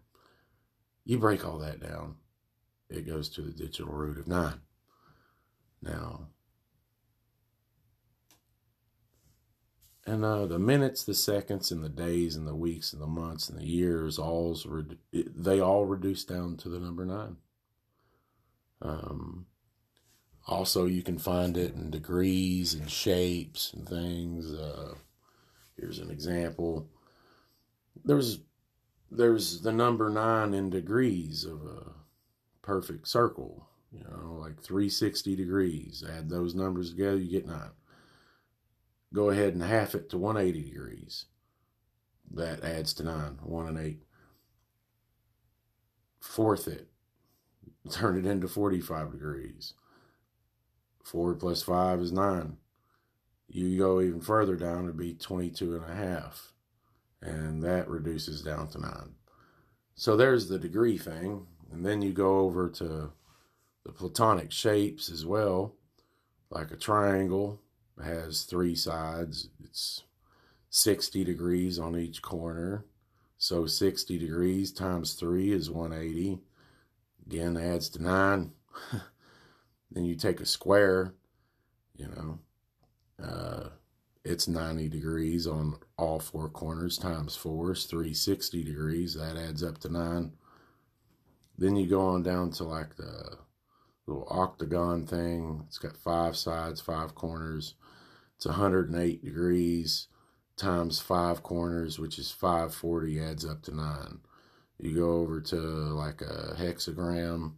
[1.04, 2.16] You break all that down,
[2.89, 4.61] it goes to the digital root of nine.
[5.81, 6.27] Now,
[10.07, 13.49] And uh, the minutes, the seconds, and the days, and the weeks, and the months,
[13.49, 14.67] and the years, all's
[15.11, 17.38] they all reduce down to the number nine.
[18.83, 19.47] Um,
[20.45, 24.53] also, you can find it in degrees and shapes and things.
[24.53, 24.93] Uh,
[25.75, 26.88] here's an example.
[28.03, 28.41] There's
[29.09, 31.95] there's the number nine in degrees of a
[32.66, 33.68] perfect circle.
[33.91, 36.03] You know, like 360 degrees.
[36.07, 37.72] Add those numbers together, you get nine
[39.16, 41.26] go ahead and half it to 180 degrees.
[42.32, 44.03] That adds to 9, 1 and 8.
[46.20, 46.89] Fourth it,
[47.89, 49.74] turn it into 45 degrees.
[51.03, 52.57] 4 plus 5 is 9.
[53.47, 56.51] You go even further down, it'd be 22 and a half.
[57.22, 58.91] And that reduces down to 9.
[59.95, 61.45] So there's the degree thing.
[61.72, 63.11] And then you go over to
[63.86, 65.76] the platonic shapes as well,
[66.49, 67.61] like a triangle,
[68.03, 69.49] has three sides.
[69.63, 70.03] It's
[70.70, 72.86] 60 degrees on each corner.
[73.38, 76.39] So 60 degrees times 3 is 180.
[77.26, 78.51] Again, adds to 9.
[79.91, 81.13] then you take a square,
[81.95, 82.39] you know,
[83.24, 83.70] uh,
[84.24, 89.13] it's 90 degrees on all four corners times 4 is 360 degrees.
[89.13, 90.32] That adds up to 9.
[91.58, 93.38] Then you go on down to like the
[94.08, 95.64] little octagon thing.
[95.68, 97.76] It's got five sides, five corners.
[98.36, 100.08] It's 108 degrees
[100.58, 104.20] times five corners, which is 540, adds up to nine.
[104.80, 107.53] You go over to like a hexagram,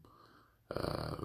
[0.76, 1.16] uh,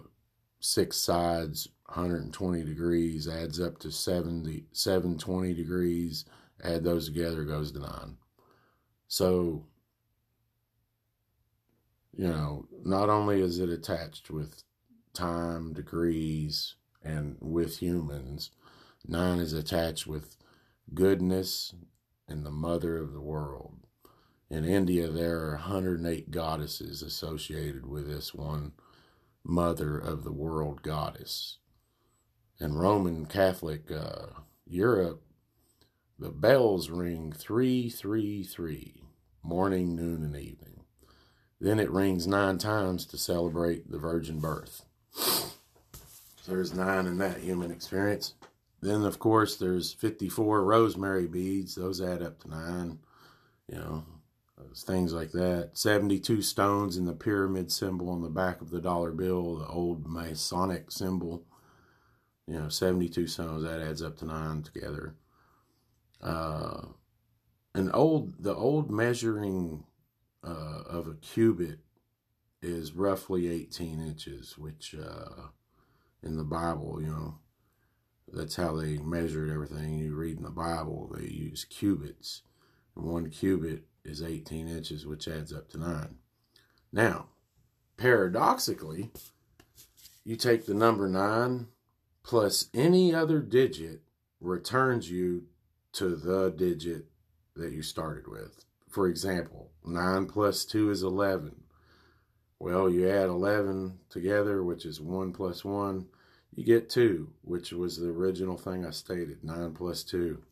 [0.60, 6.24] six sides, 120 degrees, adds up to 70, 720 degrees.
[6.64, 8.16] Add those together, goes to nine.
[9.08, 9.66] So,
[12.14, 14.62] you know, not only is it attached with
[15.14, 18.50] time, degrees, and with humans,
[19.06, 20.36] Nine is attached with
[20.94, 21.74] goodness
[22.28, 23.74] and the mother of the world.
[24.48, 28.72] In India, there are 108 goddesses associated with this one
[29.42, 31.58] mother of the world goddess.
[32.60, 34.26] In Roman Catholic uh,
[34.66, 35.22] Europe,
[36.16, 39.02] the bells ring 333,
[39.42, 40.71] morning, noon, and evening.
[41.62, 44.84] Then it rings nine times to celebrate the virgin birth.
[46.48, 48.34] There's nine in that human experience.
[48.80, 51.76] Then, of course, there's 54 rosemary beads.
[51.76, 52.98] Those add up to nine.
[53.68, 54.04] You know,
[54.74, 55.70] things like that.
[55.74, 60.04] 72 stones in the pyramid symbol on the back of the dollar bill, the old
[60.04, 61.44] Masonic symbol.
[62.48, 65.14] You know, 72 stones, that adds up to nine together.
[66.20, 66.86] Uh,
[67.76, 69.84] an old, the old measuring
[70.44, 71.80] uh, of a cubit
[72.60, 75.48] is roughly 18 inches, which uh,
[76.22, 77.38] in the Bible, you know,
[78.32, 79.98] that's how they measured everything.
[79.98, 82.42] You read in the Bible, they use cubits.
[82.96, 86.16] And one cubit is 18 inches, which adds up to 9.
[86.92, 87.26] Now,
[87.96, 89.10] paradoxically,
[90.24, 91.66] you take the number 9
[92.22, 94.02] plus any other digit
[94.40, 95.44] returns you
[95.92, 97.06] to the digit
[97.56, 98.64] that you started with.
[98.92, 101.56] For example, 9 plus 2 is 11.
[102.60, 106.06] Well, you add 11 together, which is 1 plus 1
[106.54, 110.42] you get 2, which was the original thing I stated 9 plus 2.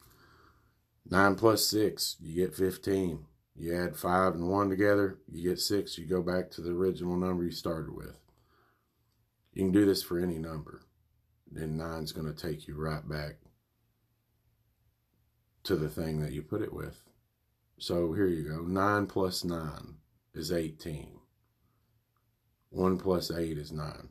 [1.10, 3.26] 9 plus 6, you get 15.
[3.56, 5.98] You add 5 and 1 together, you get 6.
[5.98, 8.16] You go back to the original number you started with.
[9.52, 10.82] You can do this for any number.
[11.50, 13.36] Then 9 is going to take you right back
[15.64, 17.02] to the thing that you put it with.
[17.80, 18.60] So here you go.
[18.60, 19.96] 9 plus 9
[20.34, 21.18] is 18.
[22.70, 24.08] 1 plus 8 is 9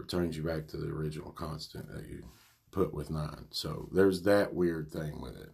[0.00, 2.24] returns you back to the original constant that you
[2.72, 3.46] put with nine.
[3.50, 5.50] So there's that weird thing with it.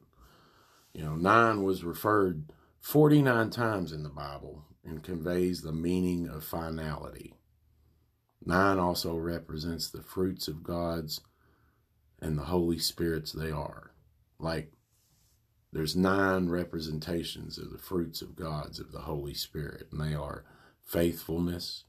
[0.95, 6.45] You know, nine was referred 49 times in the Bible and conveys the meaning of
[6.45, 7.35] finality.
[8.45, 11.21] Nine also represents the fruits of God's
[12.23, 13.91] and the Holy Spirit's they are.
[14.39, 14.73] Like
[15.77, 20.43] there's nine representations of the fruits of God's of the Holy Spirit, and they are
[20.83, 21.85] faithfulness,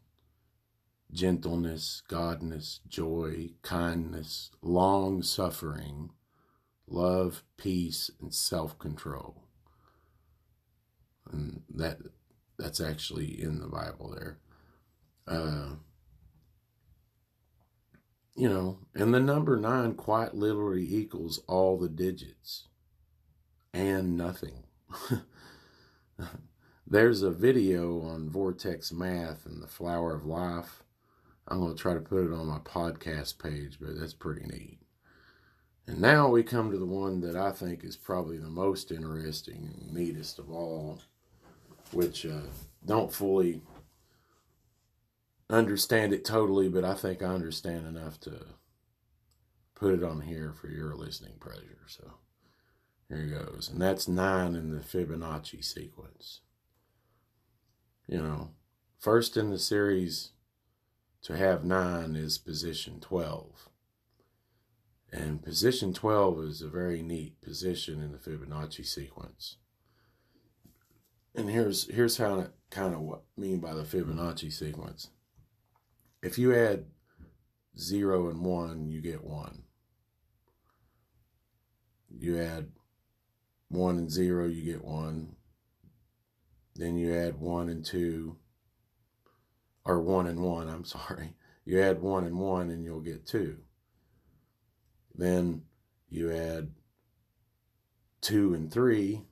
[1.10, 6.10] gentleness, godness, joy, kindness, long suffering,
[6.86, 9.46] love, peace, and self control.
[11.32, 12.00] And that
[12.60, 14.38] that's actually in the Bible there.
[15.26, 15.76] Uh,
[18.36, 22.68] you know, and the number nine quite literally equals all the digits
[23.74, 24.64] and nothing.
[26.88, 30.84] There's a video on Vortex Math and the Flower of Life
[31.48, 34.80] I'm going to try to put it on my podcast page, but that's pretty neat.
[35.88, 39.74] And now we come to the one that I think is probably the most interesting
[39.74, 41.00] and neatest of all,
[41.94, 42.42] which uh,
[42.86, 43.62] don't fully
[45.50, 48.46] understand it totally, but I think I understand enough to
[49.74, 51.80] put it on here for your listening pleasure.
[51.88, 52.16] So
[53.10, 53.70] here he goes.
[53.72, 56.42] And that's nine in the Fibonacci sequence.
[58.08, 58.52] You know,
[59.00, 60.32] first in the series
[61.24, 63.70] to have nine is position 12.
[65.12, 69.58] And position 12 is a very neat position in the Fibonacci sequence.
[71.34, 75.10] And here's here's how I kind of what I mean by the Fibonacci sequence.
[76.22, 76.86] If you add
[77.78, 79.64] 0 and 1, you get 1.
[82.10, 82.70] You add
[83.70, 85.36] 1 and 0, you get 1.
[86.76, 88.38] Then you add 1 and 2,
[89.86, 91.34] or 1 and 1, I'm sorry.
[91.66, 93.58] You add 1 and 1, and you'll get 2.
[95.16, 95.64] Then
[96.10, 96.72] you add
[98.22, 99.24] 2 and 3,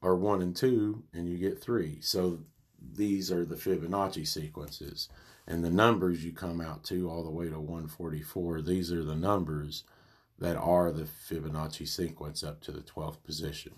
[0.00, 2.00] or 1 and 2, and you get 3.
[2.00, 2.40] So
[2.80, 5.08] these are the Fibonacci sequences.
[5.46, 9.14] And the numbers you come out to all the way to 144, these are the
[9.14, 9.84] numbers
[10.38, 13.74] that are the Fibonacci sequence up to the 12th position.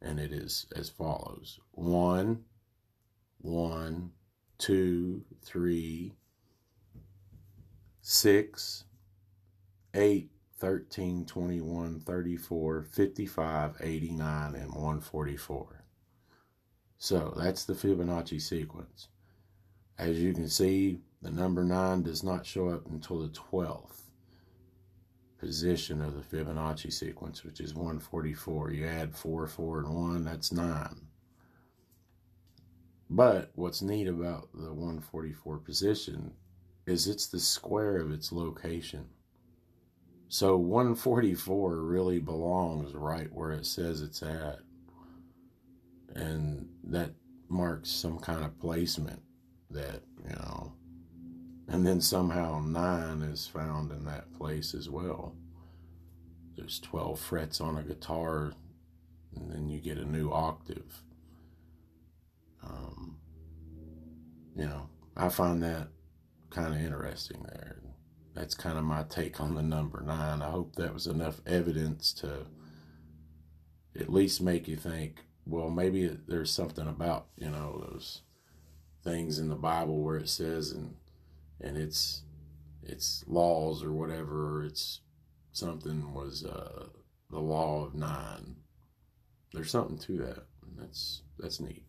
[0.00, 2.44] And it is as follows 1,
[3.38, 4.10] 1,
[4.58, 6.14] 2, 3,
[8.00, 8.84] 6,
[9.94, 15.84] 8, 13, 21, 34, 55, 89, and 144.
[16.98, 19.08] So that's the Fibonacci sequence.
[19.98, 24.01] As you can see, the number 9 does not show up until the 12th
[25.42, 28.70] position of the Fibonacci sequence, which is 144.
[28.70, 31.00] You add 4, 4, and 1, that's 9.
[33.10, 36.34] But what's neat about the 144 position
[36.86, 39.06] is it's the square of its location.
[40.28, 44.60] So 144 really belongs right where it says it's at.
[46.14, 47.10] And that
[47.48, 49.20] marks some kind of placement
[49.70, 50.72] that, you know,
[51.72, 55.34] and then somehow nine is found in that place as well.
[56.54, 58.52] There's 12 frets on a guitar,
[59.34, 61.02] and then you get a new octave.
[62.62, 63.16] Um,
[64.54, 65.88] you know, I find that
[66.50, 67.80] kind of interesting there.
[68.34, 70.42] That's kind of my take on the number nine.
[70.42, 72.46] I hope that was enough evidence to
[73.98, 78.20] at least make you think, well, maybe there's something about, you know, those
[79.02, 80.96] things in the Bible where it says and
[81.62, 82.22] and it's
[82.82, 85.00] it's laws or whatever it's
[85.52, 86.86] something was uh,
[87.30, 88.56] the law of nine.
[89.52, 90.46] There's something to that.
[90.76, 91.84] that's that's neat.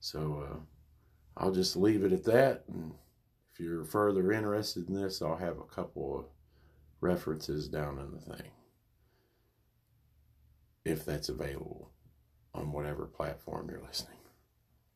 [0.00, 0.58] So uh,
[1.36, 2.64] I'll just leave it at that.
[2.68, 2.92] And
[3.52, 6.24] if you're further interested in this, I'll have a couple of
[7.00, 8.50] references down in the thing,
[10.84, 11.92] if that's available
[12.54, 14.14] on whatever platform you're listening.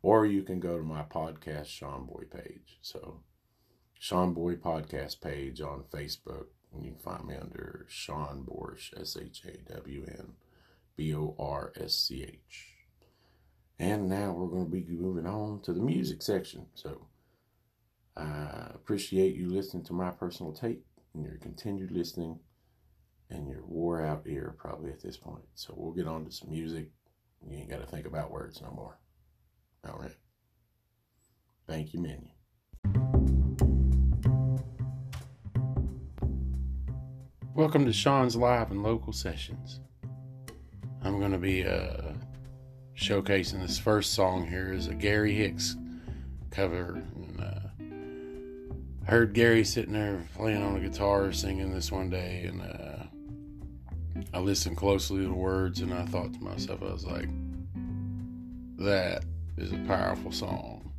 [0.03, 2.79] Or you can go to my podcast Shawn Boy page.
[2.83, 3.23] So,
[4.03, 6.47] Shawn Boy podcast page on Facebook.
[6.77, 10.33] You can find me under Shawn Borsch, S H A W N
[10.97, 12.75] B O R S C H.
[13.79, 16.67] And now we're going to be moving on to the music section.
[16.75, 17.07] So,
[18.17, 20.85] I appreciate you listening to my personal tape
[21.15, 22.41] and your continued listening
[23.31, 25.45] and your wore out ear probably at this point.
[25.55, 26.91] So, we'll get on to some music.
[27.49, 28.99] You ain't got to think about words no more.
[29.89, 30.17] All right.
[31.69, 32.33] Thank you, Minion.
[37.55, 39.81] Welcome to Shawn's Live and Local Sessions.
[41.03, 42.15] I'm going to be uh,
[42.97, 45.77] showcasing this first song here is a Gary Hicks
[46.51, 47.03] cover.
[47.15, 52.47] And, uh, I heard Gary sitting there playing on a guitar singing this one day,
[52.47, 53.05] and uh,
[54.33, 57.29] I listened closely to the words, and I thought to myself, I was like,
[58.79, 59.27] that
[59.59, 60.91] is a powerful song.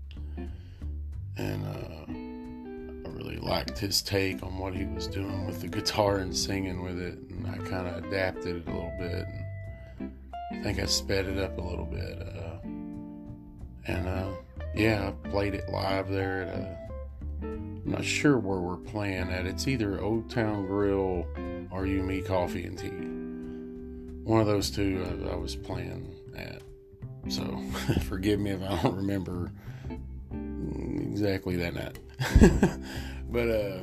[1.35, 2.22] And uh,
[3.23, 6.99] really liked his take on what he was doing with the guitar and singing with
[6.99, 7.17] it.
[7.29, 9.25] And I kind of adapted it a little bit.
[9.99, 10.13] And
[10.51, 12.19] I think I sped it up a little bit.
[12.19, 12.67] Uh,
[13.85, 14.29] and uh,
[14.75, 16.83] yeah, I played it live there at a.
[17.41, 19.45] I'm not sure where we're playing at.
[19.45, 21.27] It's either Old Town Grill
[21.71, 22.87] or You Me Coffee and Tea.
[24.23, 26.61] One of those two I, I was playing at.
[27.27, 27.61] So
[28.03, 29.51] forgive me if I don't remember
[31.13, 31.99] exactly that night.
[33.29, 33.77] but uh,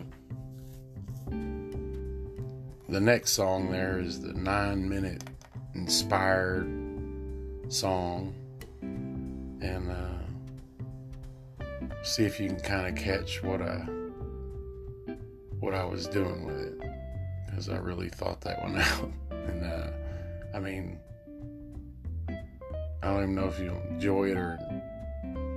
[2.88, 5.22] the next song there is the nine minute
[5.76, 6.66] inspired
[7.68, 8.34] song.
[8.82, 11.64] And uh,
[12.02, 13.86] see if you can kind of catch what I
[15.60, 16.80] what I was doing with it
[17.46, 19.12] because I really thought that one out.
[19.30, 19.90] And uh,
[20.52, 20.98] I mean,
[22.28, 22.40] I
[23.04, 24.58] don't even know if you enjoy it or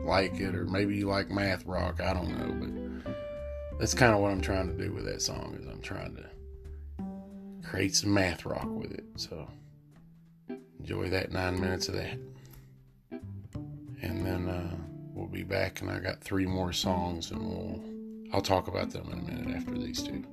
[0.03, 2.01] like it, or maybe you like math rock.
[2.01, 5.57] I don't know, but that's kind of what I'm trying to do with that song.
[5.59, 6.25] Is I'm trying to
[7.67, 9.05] create some math rock with it.
[9.15, 9.47] So
[10.79, 12.17] enjoy that nine minutes of that,
[14.01, 14.75] and then uh,
[15.13, 15.81] we'll be back.
[15.81, 17.81] And I got three more songs, and we'll
[18.33, 20.23] I'll talk about them in a minute after these two.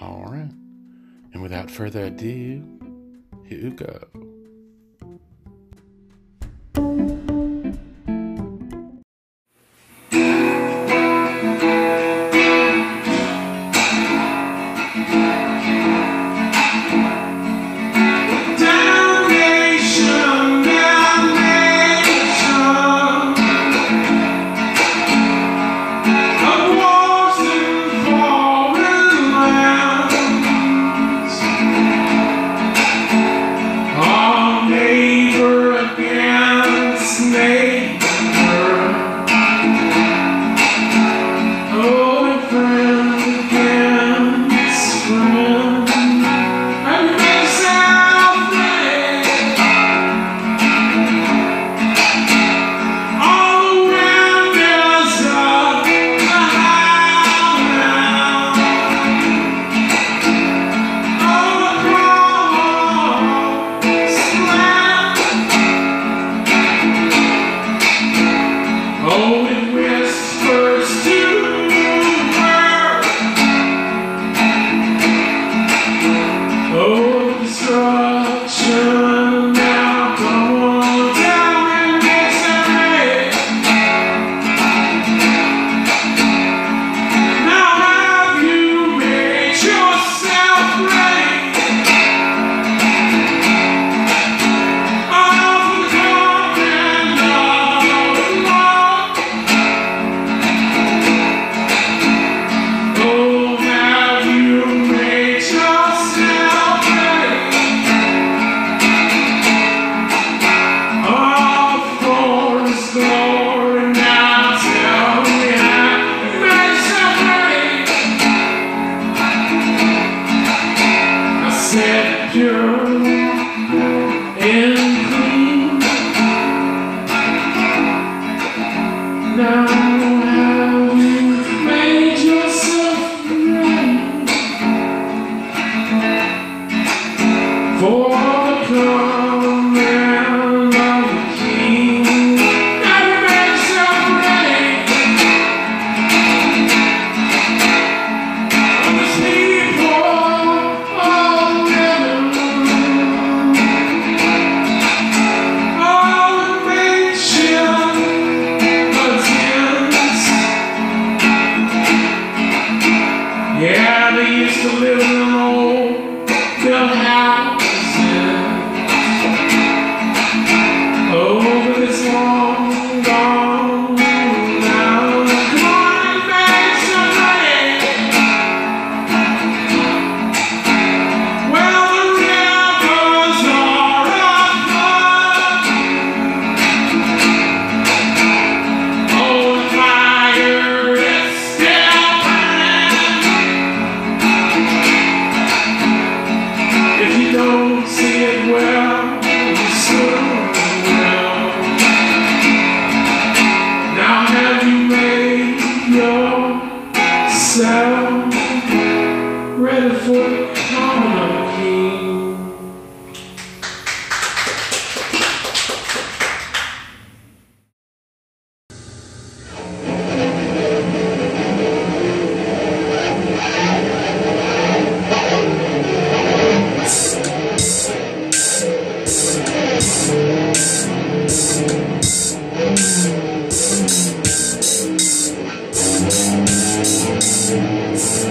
[0.00, 0.50] All right,
[1.32, 2.62] and without further ado,
[3.44, 4.31] here we go.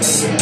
[0.02, 0.41] Thanks.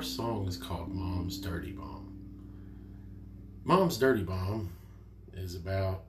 [0.00, 2.16] First song is called Mom's Dirty Bomb.
[3.64, 4.72] Mom's Dirty Bomb
[5.34, 6.04] is about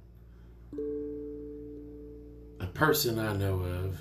[2.61, 3.97] a person I know of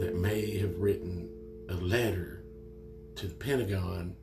[0.00, 1.30] that may have written
[1.70, 2.44] a letter
[3.16, 4.14] to the Pentagon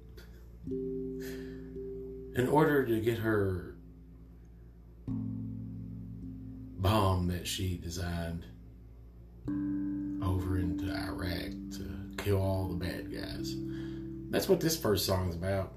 [0.67, 3.73] in order to get her
[6.77, 8.45] bomb that she designed
[10.23, 13.55] over into Iraq to kill all the bad guys.
[14.35, 15.71] That's what this first song is about.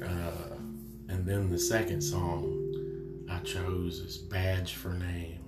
[0.00, 0.54] uh,
[1.08, 5.40] and then the second song I chose is Badge for Name.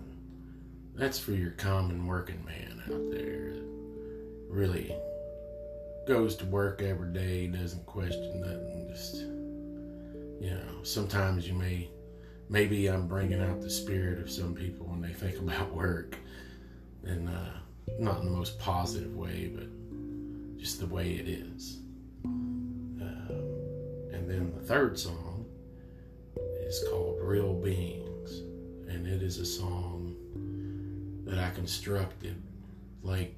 [0.97, 3.65] That's for your common working man out there that
[4.49, 4.93] really
[6.09, 9.19] goes to work every day, doesn't question nothing, just,
[10.41, 11.89] you know, sometimes you may,
[12.49, 16.17] maybe I'm bringing out the spirit of some people when they think about work,
[17.05, 17.53] and uh,
[18.01, 19.69] not in the most positive way, but
[20.61, 21.79] just the way it is.
[22.25, 23.01] Um,
[24.13, 25.47] and then the third song
[26.61, 28.41] is called Real Beings,
[28.89, 30.15] and it is a song
[31.25, 32.41] that I constructed
[33.03, 33.35] like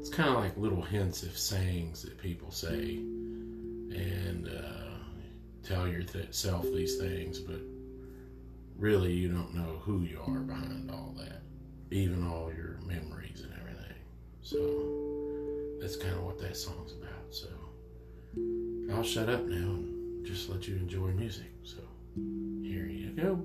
[0.00, 4.96] it's kind of like little hints of sayings that people say and uh,
[5.62, 7.60] tell yourself these things, but
[8.78, 11.42] really you don't know who you are behind all that,
[11.90, 13.59] even all your memories and.
[14.42, 17.30] So that's kind of what that song's about.
[17.30, 17.48] So
[18.92, 21.50] I'll shut up now and just let you enjoy music.
[21.62, 21.78] So
[22.62, 23.42] here you go.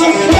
[0.00, 0.39] some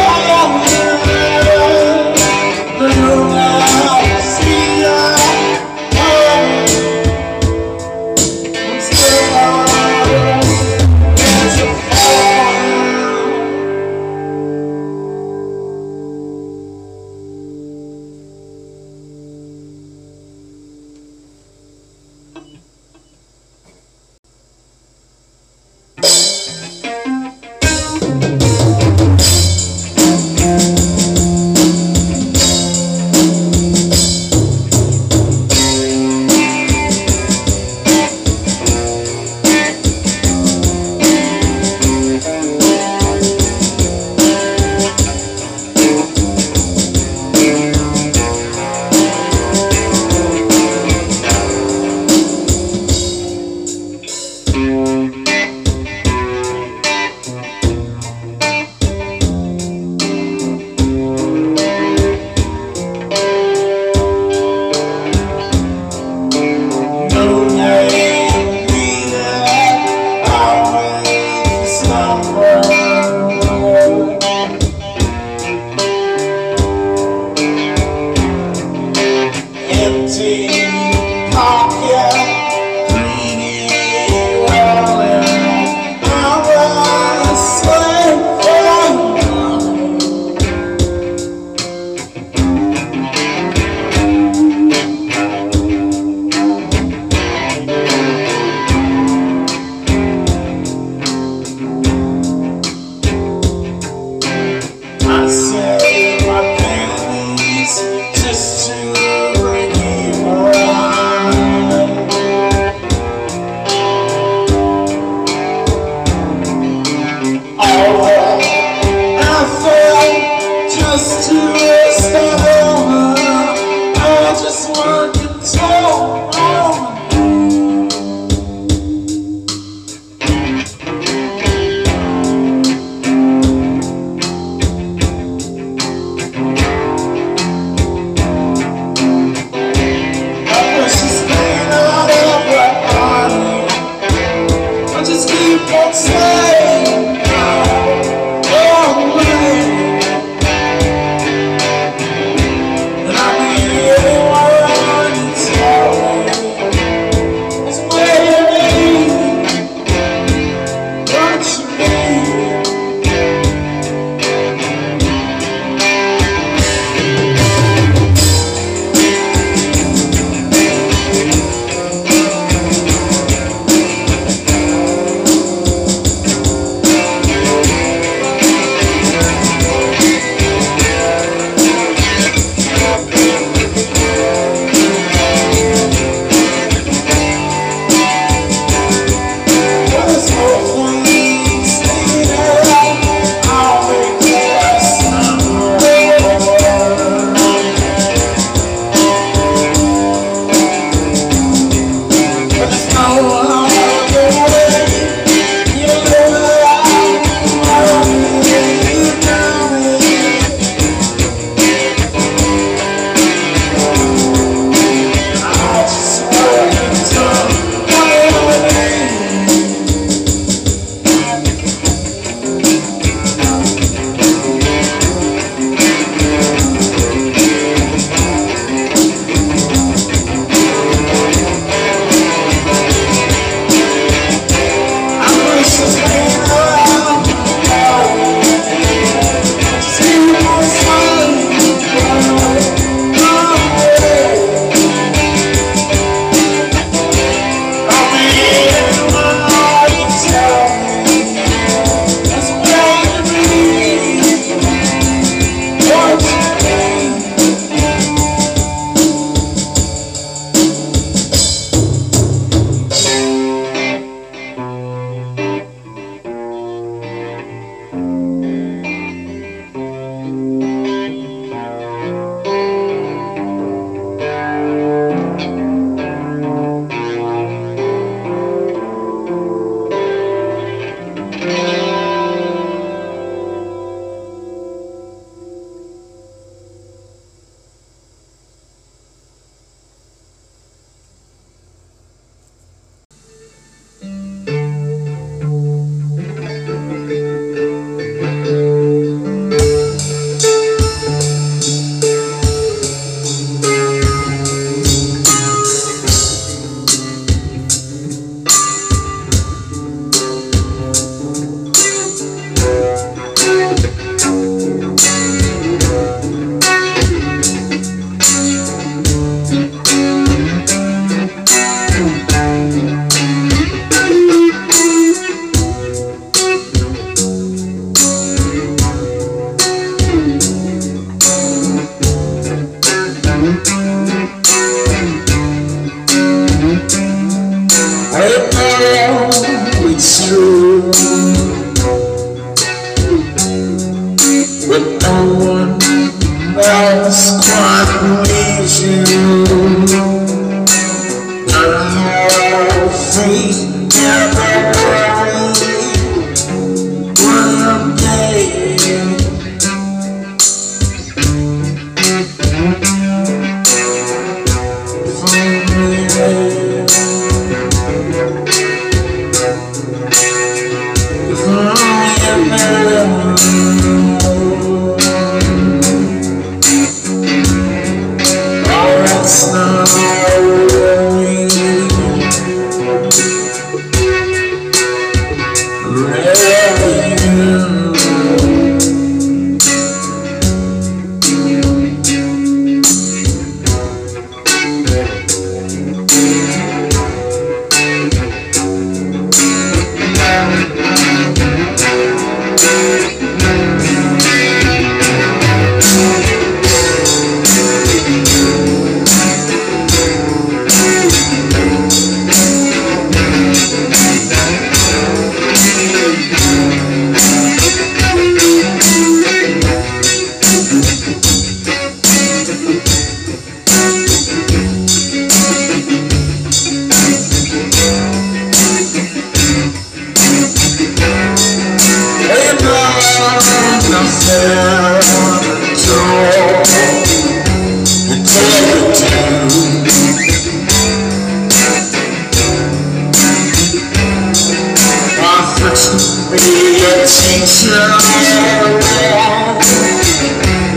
[446.33, 446.39] 你的
[446.79, 447.59] 眼睛像
[447.99, 449.65] 我，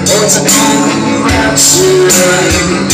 [0.07, 0.51] 我只看
[2.87, 2.92] 你。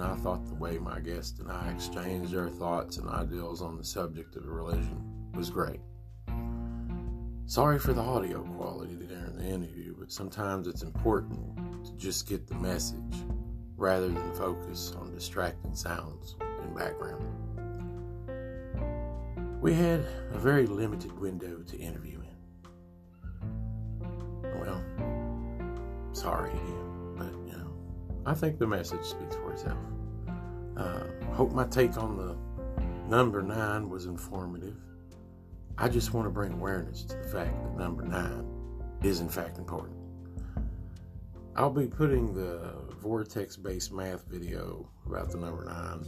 [0.00, 3.76] Conclusion, I thought the way my guest and I exchanged our thoughts and ideals on
[3.76, 5.04] the subject of religion
[5.34, 5.80] was great.
[7.46, 12.46] Sorry for the audio quality during the interview, but sometimes it's important to just get
[12.46, 13.24] the message
[13.76, 17.24] rather than focus on distracting sounds in background.
[19.60, 22.26] We had a very limited window to interview in.
[24.60, 24.82] Well,
[26.12, 26.89] sorry again,
[28.26, 29.78] I think the message speaks for itself.
[30.76, 32.36] Uh, hope my take on the
[33.08, 34.76] number nine was informative.
[35.78, 38.46] I just want to bring awareness to the fact that number nine
[39.02, 39.96] is in fact important.
[41.56, 46.06] I'll be putting the vortex based math video about the number nine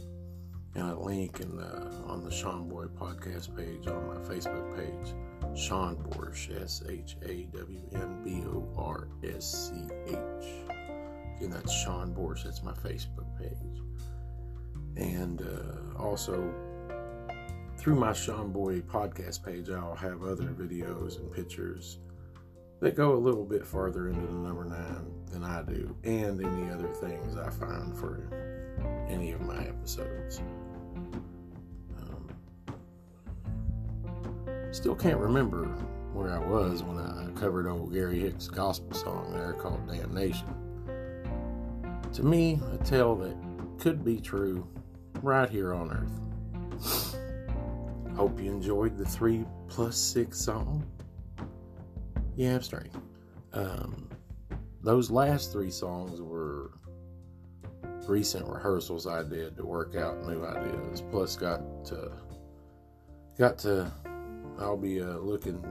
[0.75, 5.13] and a link in the, on the Shawn Boy podcast page on my Facebook page.
[5.55, 10.72] Shawn Borsch, S H A W N B O R S C H.
[11.43, 13.81] Again, that's Shawn Borsch, that's my Facebook page.
[14.95, 16.53] And uh, also,
[17.75, 21.97] through my Shawn Boy podcast page, I'll have other videos and pictures
[22.79, 26.71] that go a little bit farther into the number nine than I do, and any
[26.71, 28.23] other things I find for
[29.09, 30.39] any of my episodes.
[31.99, 32.29] Um,
[34.71, 35.65] still can't remember
[36.13, 40.62] where I was when I covered old Gary Hicks' gospel song there called Damnation.
[42.13, 43.35] To me, a tale that
[43.79, 44.67] could be true
[45.23, 47.15] right here on Earth.
[48.15, 50.85] Hope you enjoyed the three plus six song.
[52.35, 52.91] Yeah, I'm straight.
[53.53, 54.09] Um,
[54.83, 56.71] those last three songs were
[58.07, 61.01] recent rehearsals I did to work out new ideas.
[61.09, 62.11] Plus, got to
[63.39, 63.91] got to.
[64.59, 65.63] I'll be uh, looking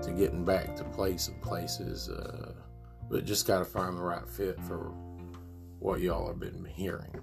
[0.00, 2.52] to getting back to play some places, uh,
[3.10, 4.92] but just got to find the right fit for
[5.82, 7.20] what y'all have been hearing.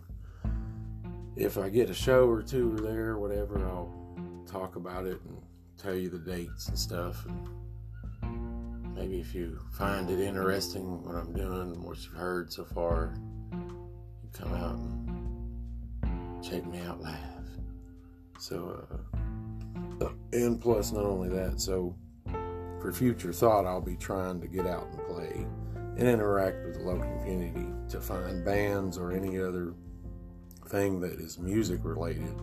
[1.37, 3.89] If I get a show or two or there, whatever, I'll
[4.45, 5.41] talk about it and
[5.77, 7.25] tell you the dates and stuff.
[7.25, 13.15] And maybe if you find it interesting what I'm doing, what you've heard so far,
[13.53, 14.75] you come out
[16.03, 17.15] and check me out live.
[18.39, 18.85] So,
[20.01, 21.95] uh, and plus, not only that, so
[22.81, 25.45] for future thought, I'll be trying to get out and play
[25.99, 29.73] and interact with the local community to find bands or any other
[30.67, 32.39] thing that is music related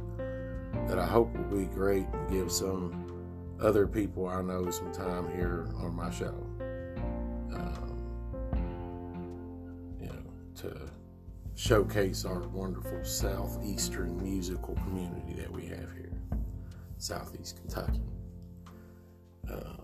[0.86, 5.34] that I hope will be great and give some other people I know some time
[5.34, 6.34] here on my show.
[7.54, 7.96] Um,
[10.02, 10.22] you know,
[10.56, 10.90] to
[11.54, 16.12] showcase our wonderful southeastern musical community that we have here,
[16.98, 18.02] southeast Kentucky.
[19.50, 19.78] Uh,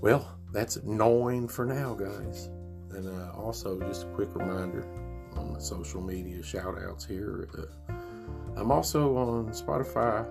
[0.00, 2.50] well, that's nine for now, guys.
[2.90, 4.86] And uh, also, just a quick reminder
[5.36, 7.48] on my social media shout outs here.
[7.56, 7.92] Uh,
[8.56, 10.26] I'm also on Spotify,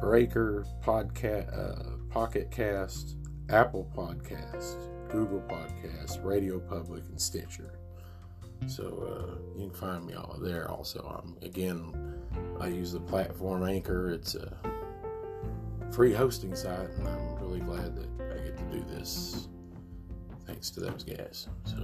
[0.00, 3.16] Breaker, Podcast, uh, Pocket Cast,
[3.48, 7.78] Apple Podcast, Google Podcast, Radio Public, and Stitcher.
[8.66, 10.70] So uh, you can find me all there.
[10.70, 12.14] Also, I'm again,
[12.60, 14.10] I use the platform Anchor.
[14.10, 14.52] It's a
[15.92, 18.23] free hosting site, and I'm really glad that
[18.74, 19.48] do this
[20.46, 21.48] thanks to those guys.
[21.64, 21.76] So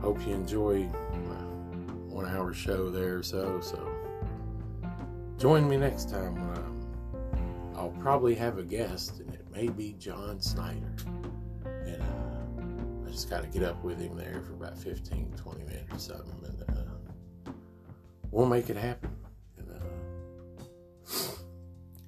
[0.00, 0.84] hope you enjoy
[1.28, 1.42] my
[2.12, 3.60] one hour show there or so.
[3.60, 3.90] So
[5.38, 9.94] join me next time when I'm, I'll probably have a guest, and it may be
[9.98, 10.96] John Snyder.
[11.64, 15.64] And uh, I just got to get up with him there for about 15, 20
[15.64, 17.52] minutes or something, and uh,
[18.30, 19.10] we'll make it happen.
[19.58, 21.14] And uh,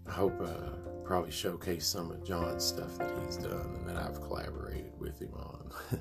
[0.09, 4.21] I hope uh, probably showcase some of John's stuff that he's done and that I've
[4.21, 5.71] collaborated with him on.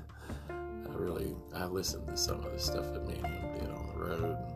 [0.50, 3.86] I really I listened to some of the stuff that me and him did on
[3.86, 4.36] the road.
[4.36, 4.54] And,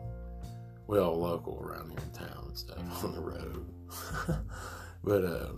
[0.87, 3.65] well, local around here in town and stuff on the road.
[5.03, 5.53] but uh,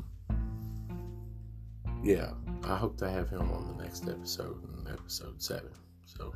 [2.04, 2.32] yeah,
[2.64, 5.72] I hope to have him on the next episode, in episode seven.
[6.06, 6.34] So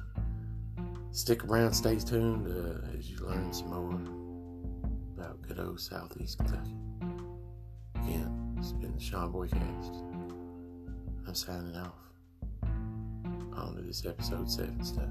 [1.12, 4.20] stick around, stay tuned uh, as you learn some more
[5.18, 6.76] about good old Southeast Kentucky.
[8.08, 8.28] Yeah,
[8.58, 9.96] it's been the Shawn Boycast.
[11.28, 11.94] I'm signing off.
[13.56, 15.04] On to this episode 7 stuff.